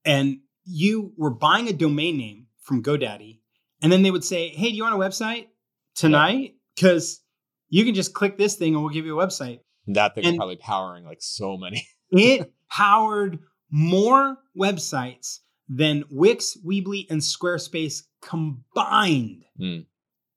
And 0.05 0.41
you 0.65 1.13
were 1.17 1.31
buying 1.31 1.69
a 1.69 1.73
domain 1.73 2.17
name 2.17 2.47
from 2.61 2.83
GoDaddy, 2.83 3.41
and 3.83 3.91
then 3.91 4.03
they 4.03 4.11
would 4.11 4.25
say, 4.25 4.49
Hey, 4.49 4.71
do 4.71 4.77
you 4.77 4.83
want 4.83 4.95
a 4.95 4.99
website 4.99 5.47
tonight? 5.95 6.55
Because 6.77 7.21
you 7.69 7.85
can 7.85 7.95
just 7.95 8.15
click 8.15 8.37
this 8.39 8.55
thing 8.57 8.75
and 8.75 8.83
we'll 8.83 8.93
give 8.93 9.07
you 9.07 9.19
a 9.19 9.27
website. 9.27 9.61
That 9.89 10.15
thing 10.15 10.25
And- 10.25 10.37
probably 10.37 10.57
powering 10.57 11.05
like 11.05 11.21
so 11.21 11.57
many. 11.57 11.87
It 12.13 12.53
powered 12.71 13.39
more 13.71 14.39
websites 14.59 15.41
than 15.71 16.05
Wix, 16.11 16.57
Weebly, 16.67 17.07
and 17.09 17.21
Squarespace 17.21 18.03
combined. 18.21 19.45
Hmm. 19.57 19.79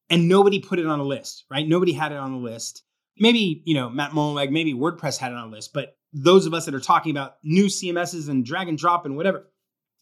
And 0.10 0.30
nobody 0.30 0.60
put 0.60 0.78
it 0.78 0.86
on 0.86 1.00
a 1.00 1.04
list, 1.04 1.46
right? 1.50 1.68
Nobody 1.68 1.92
had 1.92 2.12
it 2.12 2.20
on 2.20 2.32
the 2.32 2.38
list. 2.38 2.84
Maybe, 3.18 3.64
you 3.66 3.74
know, 3.74 3.90
Matt 3.90 4.12
Mullenweg, 4.12 4.52
maybe 4.52 4.74
WordPress 4.74 5.18
had 5.18 5.32
it 5.32 5.38
on 5.38 5.48
a 5.48 5.52
list, 5.52 5.74
but 5.74 5.98
those 6.14 6.46
of 6.46 6.54
us 6.54 6.66
that 6.66 6.76
are 6.76 6.80
talking 6.80 7.12
about 7.12 7.38
new 7.44 7.66
CMSs 7.66 8.30
and 8.30 8.46
drag 8.46 8.68
and 8.68 8.78
drop 8.78 9.06
and 9.06 9.18
whatever, 9.18 9.50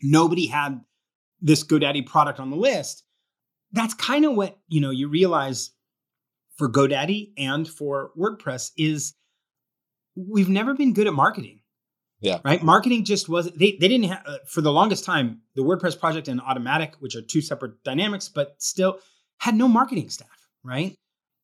nobody 0.02 0.48
had 0.48 0.82
this 1.40 1.64
GoDaddy 1.64 2.06
product 2.06 2.40
on 2.40 2.50
the 2.50 2.58
list. 2.58 3.04
That's 3.72 3.94
kind 3.94 4.26
of 4.26 4.36
what, 4.36 4.60
you 4.68 4.82
know, 4.82 4.90
you 4.90 5.08
realize 5.08 5.72
for 6.58 6.70
GoDaddy 6.70 7.32
and 7.38 7.66
for 7.68 8.12
WordPress 8.20 8.72
is 8.78 9.14
we've 10.16 10.50
never 10.50 10.74
been 10.74 10.94
good 10.94 11.08
at 11.08 11.14
marketing. 11.14 11.61
Yeah. 12.22 12.40
Right. 12.46 12.62
Marketing 12.62 13.04
just 13.04 13.28
wasn't, 13.28 13.58
they, 13.58 13.72
they 13.80 13.88
didn't 13.88 14.06
have, 14.10 14.22
uh, 14.26 14.38
for 14.48 14.62
the 14.62 14.72
longest 14.72 15.04
time, 15.04 15.42
the 15.56 15.64
WordPress 15.64 16.00
project 16.00 16.28
and 16.28 16.40
Automattic, 16.40 16.94
which 17.00 17.16
are 17.16 17.22
two 17.22 17.42
separate 17.42 17.84
dynamics, 17.84 18.30
but 18.30 18.56
still 18.62 19.00
had 19.40 19.56
no 19.56 19.68
marketing 19.68 20.10
staff. 20.10 20.28
Right. 20.64 20.96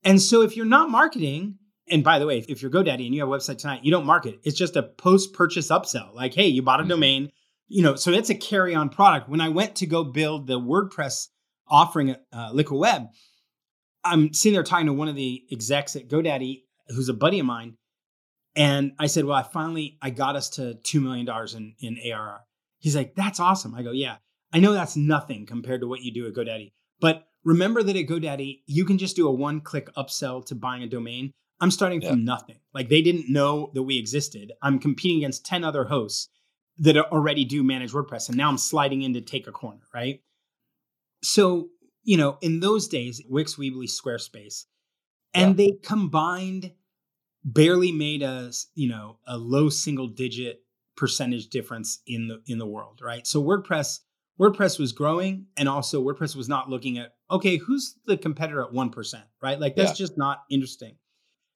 And 0.03 0.21
so 0.21 0.43
if 0.43 0.55
you're 0.55 0.67
not 0.67 0.91
marketing, 0.91 1.55
and 1.89 2.03
by 2.03 2.19
the 2.19 2.27
way, 2.27 2.45
if 2.47 2.61
you're 2.61 2.69
GoDaddy 2.69 3.05
and 3.05 3.15
you 3.15 3.21
have 3.21 3.29
a 3.29 3.31
website 3.31 3.57
tonight, 3.57 3.83
you 3.83 3.89
don't 3.91 4.05
market. 4.05 4.39
It's 4.43 4.57
just 4.57 4.75
a 4.75 4.83
post 4.83 5.33
purchase 5.33 5.69
upsell. 5.69 6.13
Like, 6.13 6.35
hey, 6.35 6.45
you 6.47 6.61
bought 6.61 6.79
a 6.79 6.83
Mhm. 6.83 6.89
domain, 6.89 7.31
you 7.67 7.81
know, 7.81 7.95
so 7.95 8.11
it's 8.11 8.29
a 8.29 8.35
carry 8.35 8.75
on 8.75 8.89
product. 8.89 9.27
When 9.29 9.41
I 9.41 9.49
went 9.49 9.75
to 9.77 9.87
go 9.87 10.03
build 10.03 10.45
the 10.45 10.59
WordPress 10.59 11.27
offering 11.67 12.11
at 12.11 12.21
uh, 12.31 12.51
Liquid 12.53 12.79
Web, 12.79 13.07
I'm 14.03 14.31
sitting 14.31 14.53
there 14.53 14.63
talking 14.63 14.85
to 14.85 14.93
one 14.93 15.07
of 15.07 15.15
the 15.15 15.43
execs 15.51 15.95
at 15.95 16.07
GoDaddy, 16.07 16.61
who's 16.89 17.09
a 17.09 17.13
buddy 17.13 17.39
of 17.39 17.45
mine. 17.47 17.77
And 18.57 18.93
I 18.97 19.05
said, 19.05 19.25
well, 19.25 19.37
I 19.37 19.43
finally, 19.43 19.99
I 20.01 20.09
got 20.09 20.35
us 20.35 20.49
to 20.51 20.79
$2 20.83 21.01
million 21.01 21.27
in, 21.55 21.75
in 21.79 22.11
ARR. 22.11 22.41
He's 22.79 22.95
like, 22.95 23.13
that's 23.13 23.39
awesome. 23.39 23.75
I 23.75 23.83
go, 23.83 23.91
yeah, 23.91 24.17
I 24.51 24.59
know 24.59 24.73
that's 24.73 24.97
nothing 24.97 25.45
compared 25.45 25.81
to 25.81 25.87
what 25.87 26.01
you 26.01 26.11
do 26.11 26.25
at 26.25 26.33
GoDaddy. 26.33 26.71
But 26.99 27.27
remember 27.43 27.83
that 27.83 27.95
at 27.95 28.07
GoDaddy, 28.07 28.61
you 28.65 28.83
can 28.83 28.97
just 28.97 29.15
do 29.15 29.27
a 29.27 29.31
one 29.31 29.61
click 29.61 29.93
upsell 29.95 30.43
to 30.47 30.55
buying 30.55 30.81
a 30.81 30.87
domain. 30.87 31.31
I'm 31.61 31.69
starting 31.69 32.01
from 32.01 32.25
nothing. 32.25 32.57
Like 32.73 32.89
they 32.89 33.03
didn't 33.03 33.31
know 33.31 33.71
that 33.75 33.83
we 33.83 33.99
existed. 33.99 34.51
I'm 34.61 34.79
competing 34.79 35.19
against 35.19 35.45
10 35.45 35.63
other 35.63 35.85
hosts 35.85 36.27
that 36.79 36.97
already 36.97 37.45
do 37.45 37.63
manage 37.63 37.91
WordPress. 37.91 38.27
And 38.27 38.37
now 38.37 38.49
I'm 38.49 38.57
sliding 38.57 39.03
in 39.03 39.13
to 39.13 39.21
take 39.21 39.47
a 39.47 39.51
corner, 39.51 39.81
right? 39.93 40.21
So, 41.21 41.69
you 42.03 42.17
know, 42.17 42.37
in 42.41 42.59
those 42.59 42.87
days, 42.87 43.21
Wix, 43.29 43.55
Weebly, 43.55 43.87
Squarespace, 43.89 44.65
and 45.33 45.57
they 45.57 45.73
combined 45.83 46.71
barely 47.47 47.91
made 47.91 48.21
a, 48.21 48.51
you 48.75 48.87
know, 48.89 49.17
a 49.25 49.37
low 49.37 49.69
single 49.69 50.07
digit 50.07 50.61
percentage 50.95 51.47
difference 51.47 52.01
in 52.07 52.27
the 52.27 52.41
in 52.47 52.57
the 52.59 52.65
world, 52.65 52.99
right? 53.03 53.25
So 53.25 53.41
WordPress 53.41 53.99
WordPress 54.39 54.77
was 54.79 54.91
growing 54.91 55.47
and 55.57 55.67
also 55.69 56.03
WordPress 56.03 56.35
was 56.35 56.47
not 56.49 56.69
looking 56.69 56.97
at 56.99 57.13
okay, 57.31 57.57
who's 57.57 57.95
the 58.05 58.17
competitor 58.17 58.61
at 58.61 58.71
1%, 58.71 59.23
right? 59.41 59.59
Like 59.59 59.75
that's 59.75 59.91
Yeah. 59.91 60.05
just 60.05 60.17
not 60.17 60.43
interesting. 60.51 60.97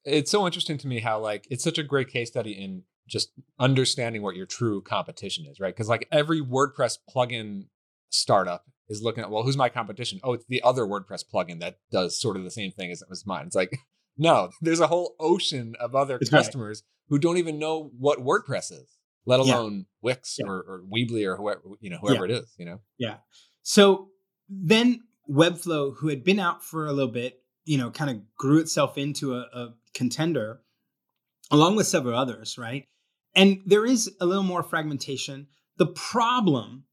it's 0.04 0.30
so 0.32 0.46
interesting 0.46 0.78
to 0.78 0.88
me 0.88 0.98
how 1.00 1.20
like 1.20 1.46
it's 1.50 1.62
such 1.62 1.78
a 1.78 1.82
great 1.84 2.08
case 2.08 2.28
study 2.28 2.52
in 2.52 2.82
just 3.08 3.30
understanding 3.60 4.22
what 4.22 4.34
your 4.36 4.46
true 4.46 4.80
competition 4.82 5.44
is, 5.46 5.60
right? 5.60 5.74
Because 5.74 5.88
like 5.88 6.08
every 6.10 6.40
WordPress 6.40 6.98
plugin 7.14 7.66
startup 8.10 8.64
is 8.88 9.02
looking 9.02 9.22
at, 9.24 9.30
well, 9.30 9.42
who's 9.42 9.56
my 9.56 9.68
competition? 9.68 10.20
Oh, 10.24 10.32
it's 10.34 10.44
the 10.48 10.62
other 10.62 10.82
WordPress 10.84 11.24
plugin 11.32 11.60
that 11.60 11.78
does 11.90 12.20
sort 12.20 12.36
of 12.36 12.44
the 12.44 12.50
same 12.50 12.70
thing 12.72 12.90
as, 12.92 13.02
as 13.10 13.24
mine. 13.26 13.46
It's 13.46 13.56
like, 13.56 13.76
no, 14.16 14.50
there's 14.60 14.80
a 14.80 14.86
whole 14.86 15.14
ocean 15.18 15.74
of 15.80 15.94
other 15.94 16.18
That's 16.18 16.32
right. 16.32 16.38
customers 16.38 16.82
who 17.08 17.18
don't 17.18 17.38
even 17.38 17.58
know 17.58 17.90
what 17.98 18.18
WordPress 18.20 18.72
is, 18.72 18.98
let 19.26 19.44
Yeah. 19.44 19.54
alone 19.58 19.86
Wix 20.00 20.36
Yeah. 20.38 20.46
or, 20.46 20.56
or 20.60 20.82
Weebly 20.92 21.24
or 21.26 21.36
whoever, 21.36 21.62
you 21.80 21.90
know, 21.90 21.98
whoever 21.98 22.24
it 22.24 22.30
is, 22.30 22.54
you 22.58 22.64
know? 22.66 22.80
Yeah. 22.98 23.16
So 23.62 24.10
then 24.48 25.02
Webflow, 25.30 25.94
who 25.98 26.08
had 26.08 26.24
been 26.24 26.38
out 26.38 26.64
for 26.64 26.86
a 26.86 26.92
little 26.92 27.12
bit, 27.12 27.42
you 27.64 27.78
know, 27.78 27.90
kind 27.90 28.10
of 28.10 28.16
grew 28.36 28.58
itself 28.58 28.98
into 28.98 29.34
a, 29.34 29.40
a 29.52 29.74
contender 29.94 30.62
along 31.50 31.76
with 31.76 31.86
several 31.86 32.18
others, 32.18 32.58
right? 32.58 32.86
And 33.34 33.60
there 33.66 33.86
is 33.86 34.10
a 34.20 34.26
little 34.26 34.42
more 34.42 34.62
fragmentation. 34.62 35.46
The 35.76 35.86
problem 35.86 36.84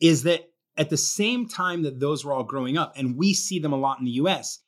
is 0.00 0.22
that 0.22 0.50
at 0.76 0.90
the 0.90 0.96
same 0.96 1.48
time 1.48 1.82
that 1.82 1.98
those 1.98 2.24
were 2.24 2.32
all 2.32 2.44
growing 2.44 2.78
up, 2.78 2.92
and 2.96 3.16
we 3.16 3.34
see 3.34 3.58
them 3.58 3.72
a 3.72 3.76
lot 3.76 3.98
in 3.98 4.04
the 4.04 4.12
US, 4.12 4.60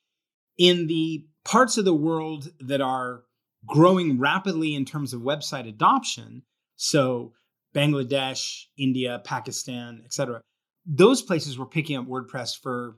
in 0.59 0.87
the 0.89 1.25
parts 1.45 1.77
of 1.77 1.85
the 1.85 1.95
world 1.95 2.51
that 2.61 2.81
are 2.81 3.23
growing 3.67 4.19
rapidly 4.19 4.75
in 4.75 4.85
terms 4.85 5.13
of 5.13 5.21
website 5.23 5.69
adoption, 5.69 6.43
so 6.77 7.33
Bangladesh, 7.75 8.65
India, 8.79 9.21
Pakistan, 9.25 10.03
etc. 10.05 10.41
Those 10.87 11.23
places 11.23 11.59
were 11.59 11.67
picking 11.67 11.97
up 11.97 12.07
WordPress 12.07 12.59
for 12.61 12.97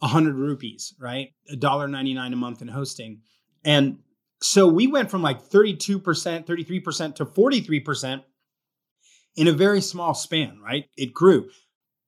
100 0.00 0.34
rupees, 0.36 0.94
right? 0.98 1.30
$1.99 1.52 2.32
a 2.32 2.36
month 2.36 2.62
in 2.62 2.68
hosting. 2.68 3.22
And 3.64 3.98
so 4.40 4.68
we 4.68 4.86
went 4.86 5.10
from 5.10 5.22
like 5.22 5.42
32%, 5.42 6.00
33% 6.00 7.14
to 7.16 7.24
43% 7.24 8.22
in 9.36 9.48
a 9.48 9.52
very 9.52 9.80
small 9.80 10.14
span, 10.14 10.60
right? 10.62 10.84
It 10.96 11.12
grew. 11.14 11.48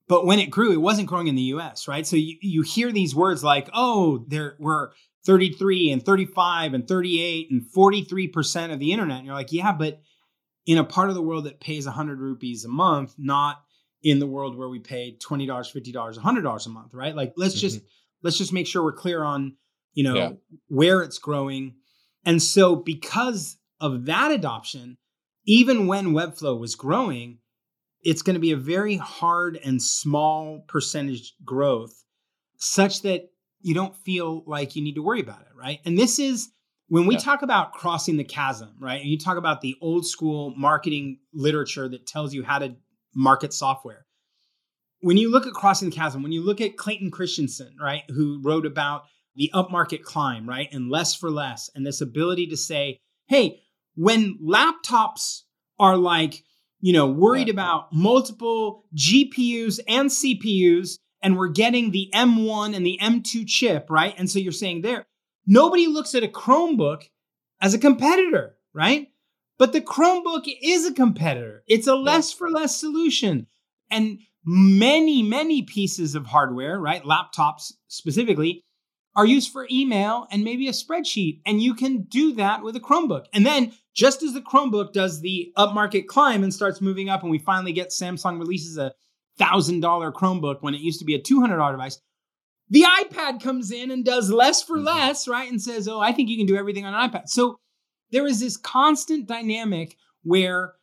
But 0.08 0.26
when 0.26 0.38
it 0.38 0.50
grew, 0.50 0.72
it 0.72 0.80
wasn't 0.80 1.08
growing 1.08 1.26
in 1.26 1.34
the 1.34 1.42
US, 1.42 1.88
right? 1.88 2.06
So 2.06 2.16
you, 2.16 2.36
you 2.40 2.62
hear 2.62 2.92
these 2.92 3.14
words 3.14 3.42
like, 3.42 3.68
oh, 3.72 4.24
there 4.28 4.56
were 4.60 4.92
33 5.26 5.90
and 5.90 6.04
35 6.04 6.74
and 6.74 6.86
38 6.86 7.50
and 7.50 7.62
43% 7.62 8.72
of 8.72 8.78
the 8.78 8.92
internet. 8.92 9.18
And 9.18 9.26
you're 9.26 9.34
like, 9.34 9.52
yeah, 9.52 9.72
but 9.72 10.00
in 10.66 10.78
a 10.78 10.84
part 10.84 11.08
of 11.08 11.14
the 11.14 11.22
world 11.22 11.44
that 11.44 11.60
pays 11.60 11.86
100 11.86 12.20
rupees 12.20 12.64
a 12.64 12.68
month, 12.68 13.14
not 13.18 13.62
in 14.02 14.18
the 14.18 14.26
world 14.26 14.56
where 14.56 14.68
we 14.68 14.78
pay 14.78 15.16
$20, 15.18 15.46
$50, 15.48 16.18
$100 16.18 16.66
a 16.66 16.68
month, 16.68 16.94
right? 16.94 17.14
Like 17.14 17.34
let's 17.36 17.54
just 17.54 17.78
mm-hmm. 17.78 17.86
let's 18.22 18.38
just 18.38 18.52
make 18.52 18.66
sure 18.66 18.82
we're 18.82 18.92
clear 18.92 19.24
on, 19.24 19.56
you 19.94 20.04
know, 20.04 20.14
Yeah. 20.14 20.32
where 20.68 21.02
it's 21.02 21.18
growing. 21.18 21.74
And 22.24 22.42
so 22.42 22.76
because 22.76 23.58
of 23.80 24.06
that 24.06 24.30
adoption, 24.30 24.96
even 25.44 25.86
when 25.86 26.08
Webflow 26.08 26.58
was 26.58 26.74
growing, 26.74 27.38
it's 28.02 28.22
going 28.22 28.34
to 28.34 28.40
be 28.40 28.52
a 28.52 28.56
very 28.56 28.96
hard 28.96 29.58
and 29.64 29.82
small 29.82 30.64
percentage 30.68 31.34
growth 31.44 32.04
such 32.58 33.02
that 33.02 33.30
you 33.66 33.74
don't 33.74 33.96
feel 33.96 34.44
like 34.46 34.76
you 34.76 34.82
need 34.82 34.94
to 34.94 35.02
worry 35.02 35.18
about 35.18 35.40
it, 35.40 35.48
right? 35.58 35.80
And 35.84 35.98
this 35.98 36.20
is 36.20 36.50
when 36.86 37.04
we 37.06 37.16
Yeah. 37.16 37.20
talk 37.20 37.42
about 37.42 37.72
crossing 37.72 38.16
the 38.16 38.22
chasm, 38.22 38.76
right? 38.78 39.00
And 39.00 39.10
you 39.10 39.18
talk 39.18 39.36
about 39.36 39.60
the 39.60 39.74
old 39.80 40.06
school 40.06 40.54
marketing 40.56 41.18
literature 41.34 41.88
that 41.88 42.06
tells 42.06 42.32
you 42.32 42.44
how 42.44 42.60
to 42.60 42.76
market 43.12 43.52
software. 43.52 44.06
When 45.00 45.16
you 45.16 45.32
look 45.32 45.48
at 45.48 45.52
Crossing 45.52 45.90
the 45.90 45.96
Chasm, 45.96 46.22
when 46.22 46.30
you 46.30 46.42
look 46.44 46.60
at 46.60 46.76
Clayton 46.76 47.10
Christensen, 47.10 47.74
right, 47.80 48.04
who 48.08 48.40
wrote 48.40 48.66
about 48.66 49.02
the 49.34 49.50
upmarket 49.52 50.02
climb, 50.02 50.48
right, 50.48 50.68
and 50.72 50.88
less 50.88 51.16
for 51.16 51.28
less, 51.28 51.68
and 51.74 51.84
this 51.84 52.00
ability 52.00 52.46
to 52.46 52.56
say, 52.56 53.00
hey, 53.26 53.62
when 53.96 54.38
laptops 54.38 55.42
are 55.80 55.96
like, 55.96 56.44
you 56.80 56.92
know, 56.92 57.08
worried 57.10 57.48
yeah. 57.48 57.54
about 57.54 57.92
multiple 57.92 58.84
GPUs 58.94 59.80
and 59.88 60.08
CPUs, 60.08 60.98
and 61.26 61.36
we're 61.36 61.48
getting 61.48 61.90
the 61.90 62.08
M1 62.14 62.76
and 62.76 62.86
the 62.86 63.00
M2 63.02 63.48
chip, 63.48 63.90
right? 63.90 64.14
And 64.16 64.30
so 64.30 64.38
you're 64.38 64.52
saying 64.52 64.82
there, 64.82 65.06
nobody 65.44 65.88
looks 65.88 66.14
at 66.14 66.22
a 66.22 66.28
Chromebook 66.28 67.02
as 67.60 67.74
a 67.74 67.80
competitor, 67.80 68.54
right? 68.72 69.08
But 69.58 69.72
the 69.72 69.80
Chromebook 69.80 70.48
is 70.62 70.86
a 70.86 70.94
competitor. 70.94 71.64
It's 71.66 71.88
a 71.88 71.96
less 71.96 72.32
for 72.32 72.48
less 72.48 72.78
solution. 72.78 73.48
And 73.90 74.20
many, 74.44 75.24
many 75.24 75.62
pieces 75.62 76.14
of 76.14 76.26
hardware, 76.26 76.78
right? 76.78 77.02
Laptops 77.02 77.72
specifically, 77.88 78.62
are 79.16 79.26
used 79.26 79.50
for 79.50 79.66
email 79.68 80.28
and 80.30 80.44
maybe 80.44 80.68
a 80.68 80.72
spreadsheet. 80.72 81.40
And 81.44 81.60
you 81.60 81.74
can 81.74 82.02
do 82.02 82.34
that 82.34 82.62
with 82.62 82.76
a 82.76 82.80
Chromebook. 82.80 83.24
And 83.32 83.44
then, 83.44 83.72
just 83.96 84.22
as 84.22 84.32
the 84.32 84.42
Chromebook 84.42 84.92
does 84.92 85.22
the 85.22 85.52
upmarket 85.58 86.06
climb 86.06 86.44
and 86.44 86.54
starts 86.54 86.80
moving 86.80 87.08
up, 87.08 87.22
and 87.22 87.32
we 87.32 87.38
finally 87.38 87.72
get 87.72 87.88
Samsung 87.88 88.38
releases 88.38 88.78
a 88.78 88.92
$1,000 89.40 90.12
Chromebook 90.12 90.62
when 90.62 90.74
it 90.74 90.80
used 90.80 90.98
to 91.00 91.04
be 91.04 91.14
a 91.14 91.20
$200 91.20 91.72
device, 91.72 92.00
the 92.68 92.82
iPad 92.82 93.42
comes 93.42 93.70
in 93.70 93.90
and 93.90 94.04
does 94.04 94.30
less 94.30 94.62
for 94.62 94.76
mm-hmm. 94.76 94.86
less, 94.86 95.28
right? 95.28 95.50
And 95.50 95.60
says, 95.60 95.88
oh, 95.88 96.00
I 96.00 96.12
think 96.12 96.28
you 96.28 96.36
can 96.36 96.46
do 96.46 96.56
everything 96.56 96.84
on 96.84 96.94
an 96.94 97.10
iPad. 97.10 97.28
So 97.28 97.58
there 98.10 98.26
is 98.26 98.40
this 98.40 98.56
constant 98.56 99.26
dynamic 99.26 99.96
where 100.22 100.74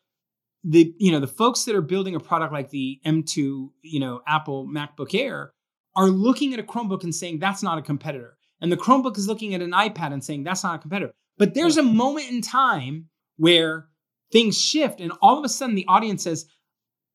the 0.63 0.93
you 0.97 1.11
know 1.11 1.19
the 1.19 1.27
folks 1.27 1.65
that 1.65 1.75
are 1.75 1.81
building 1.81 2.15
a 2.15 2.19
product 2.19 2.53
like 2.53 2.69
the 2.69 2.99
M2 3.05 3.35
you 3.81 3.99
know 3.99 4.21
Apple 4.27 4.65
MacBook 4.67 5.13
Air 5.13 5.51
are 5.95 6.07
looking 6.07 6.53
at 6.53 6.59
a 6.59 6.63
Chromebook 6.63 7.03
and 7.03 7.13
saying 7.13 7.39
that's 7.39 7.61
not 7.61 7.77
a 7.77 7.81
competitor 7.81 8.37
and 8.61 8.71
the 8.71 8.77
Chromebook 8.77 9.17
is 9.17 9.27
looking 9.27 9.53
at 9.53 9.61
an 9.61 9.71
iPad 9.71 10.13
and 10.13 10.23
saying 10.23 10.43
that's 10.43 10.63
not 10.63 10.75
a 10.75 10.79
competitor 10.79 11.13
but 11.37 11.53
there's 11.53 11.77
a 11.77 11.83
moment 11.83 12.31
in 12.31 12.41
time 12.41 13.09
where 13.35 13.87
things 14.31 14.59
shift 14.59 15.01
and 15.01 15.11
all 15.21 15.37
of 15.37 15.43
a 15.43 15.49
sudden 15.49 15.75
the 15.75 15.85
audience 15.87 16.23
says 16.23 16.45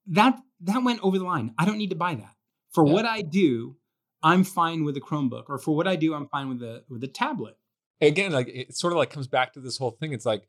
that 0.05 0.39
that 0.61 0.83
went 0.83 0.99
over 1.01 1.17
the 1.17 1.25
line 1.25 1.53
I 1.57 1.65
don't 1.65 1.77
need 1.77 1.89
to 1.89 1.95
buy 1.95 2.15
that 2.15 2.35
for 2.71 2.85
yeah. 2.85 2.93
what 2.93 3.05
I 3.05 3.21
do 3.21 3.77
I'm 4.21 4.43
fine 4.43 4.83
with 4.83 4.97
a 4.97 5.01
Chromebook 5.01 5.45
or 5.47 5.57
for 5.57 5.75
what 5.75 5.87
I 5.87 5.95
do 5.95 6.13
I'm 6.13 6.27
fine 6.27 6.49
with 6.49 6.61
a 6.61 6.83
with 6.89 7.03
a 7.03 7.07
tablet 7.07 7.55
again, 8.01 8.31
like 8.31 8.47
it 8.49 8.75
sort 8.75 8.93
of 8.93 8.97
like 8.97 9.09
comes 9.09 9.27
back 9.27 9.53
to 9.53 9.59
this 9.59 9.77
whole 9.77 9.91
thing. 9.91 10.13
It's 10.13 10.25
like 10.25 10.47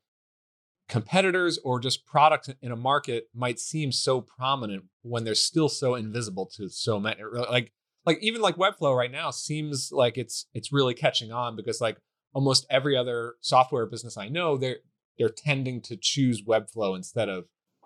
competitors 0.89 1.59
or 1.65 1.79
just 1.79 2.07
products 2.07 2.51
in 2.61 2.73
a 2.73 2.77
market 2.77 3.29
might 3.35 3.59
seem 3.59 3.93
so 3.93 4.21
prominent 4.21 4.85
when 5.03 5.25
they're 5.25 5.35
still 5.35 5.69
so 5.69 5.95
invisible 5.95 6.47
to 6.57 6.69
so 6.69 6.99
many. 6.99 7.23
Like 7.23 7.73
like 8.07 8.19
even 8.21 8.41
like 8.41 8.57
Webflow 8.57 8.97
right 8.97 9.11
now 9.11 9.31
seems 9.31 9.91
like 9.93 10.17
it's 10.19 10.47
it's 10.55 10.73
really 10.73 10.95
catching 10.95 11.33
on 11.33 11.57
because 11.57 11.81
like 11.81 11.99
almost 12.33 12.67
every 12.71 12.97
other 12.97 13.35
software 13.41 13.87
business 13.87 14.17
I 14.17 14.29
know, 14.29 14.57
they're 14.57 14.79
they're 15.19 15.29
tending 15.29 15.81
to 15.83 15.97
choose 15.97 16.43
Webflow 16.43 16.97
instead 16.97 17.29
of 17.29 17.45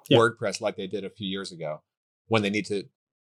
yeah. 0.09 0.19
WordPress 0.19 0.61
like 0.61 0.77
they 0.77 0.87
did 0.87 1.05
a 1.05 1.11
few 1.11 1.29
years 1.29 1.51
ago 1.51 1.83
when 2.29 2.43
they 2.43 2.51
need 2.51 2.67
to 2.67 2.85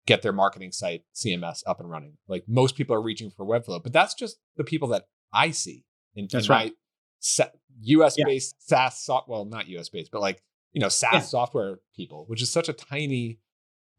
get 0.05 0.21
their 0.21 0.33
marketing 0.33 0.71
site 0.71 1.03
CMS 1.15 1.63
up 1.65 1.79
and 1.79 1.89
running. 1.89 2.17
Like 2.27 2.43
most 2.47 2.75
people 2.75 2.95
are 2.95 3.01
reaching 3.01 3.29
for 3.29 3.45
Webflow, 3.45 3.81
but 3.81 3.93
that's 3.93 4.13
just 4.13 4.37
the 4.57 4.63
people 4.63 4.89
that 4.89 5.07
I 5.31 5.51
see 5.51 5.85
in, 6.15 6.27
That's 6.31 6.47
in 6.47 6.51
right. 6.51 6.73
my 7.39 7.49
US 7.81 8.15
based 8.23 8.55
yeah. 8.69 8.89
SaaS 8.89 9.03
software, 9.03 9.37
well, 9.37 9.45
not 9.45 9.67
US 9.67 9.89
based, 9.89 10.11
but 10.11 10.21
like, 10.21 10.43
you 10.71 10.81
know, 10.81 10.89
SaaS 10.89 11.13
yeah. 11.13 11.19
software 11.21 11.79
people, 11.95 12.25
which 12.27 12.41
is 12.41 12.51
such 12.51 12.69
a 12.69 12.73
tiny 12.73 13.39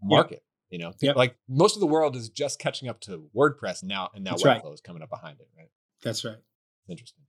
market. 0.03 0.43
You 0.71 0.79
know, 0.79 0.93
yep. 1.01 1.15
like 1.15 1.37
most 1.49 1.77
of 1.77 1.81
the 1.81 1.87
world 1.87 2.17
is 2.17 2.29
just 2.29 2.59
catching 2.59 2.89
up 2.89 3.01
to 3.03 3.29
WordPress 3.37 3.85
now, 3.85 4.11
and 4.13 4.25
now 4.25 4.33
That's 4.33 4.43
Webflow 4.43 4.65
right. 4.65 4.75
is 4.75 4.81
coming 4.81 5.03
up 5.03 5.11
behind 5.11 5.39
it, 5.39 5.47
right? 5.57 5.69
That's 6.03 6.25
right. 6.25 6.39
Interesting. 6.89 7.25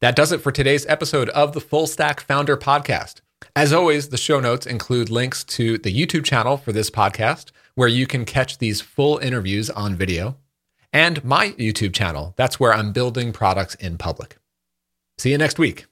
That 0.00 0.14
does 0.14 0.30
it 0.30 0.40
for 0.40 0.52
today's 0.52 0.86
episode 0.86 1.28
of 1.30 1.54
the 1.54 1.60
Full 1.60 1.88
Stack 1.88 2.20
Founder 2.20 2.56
Podcast. 2.56 3.20
As 3.56 3.72
always, 3.72 4.10
the 4.10 4.16
show 4.16 4.38
notes 4.38 4.64
include 4.64 5.10
links 5.10 5.42
to 5.44 5.76
the 5.78 5.92
YouTube 5.92 6.24
channel 6.24 6.56
for 6.56 6.70
this 6.70 6.88
podcast, 6.88 7.50
where 7.74 7.88
you 7.88 8.06
can 8.06 8.24
catch 8.24 8.58
these 8.58 8.80
full 8.80 9.18
interviews 9.18 9.70
on 9.70 9.96
video, 9.96 10.36
and 10.92 11.24
my 11.24 11.50
YouTube 11.50 11.94
channel. 11.94 12.32
That's 12.36 12.60
where 12.60 12.72
I'm 12.72 12.92
building 12.92 13.32
products 13.32 13.74
in 13.74 13.98
public. 13.98 14.36
See 15.18 15.32
you 15.32 15.38
next 15.38 15.58
week. 15.58 15.86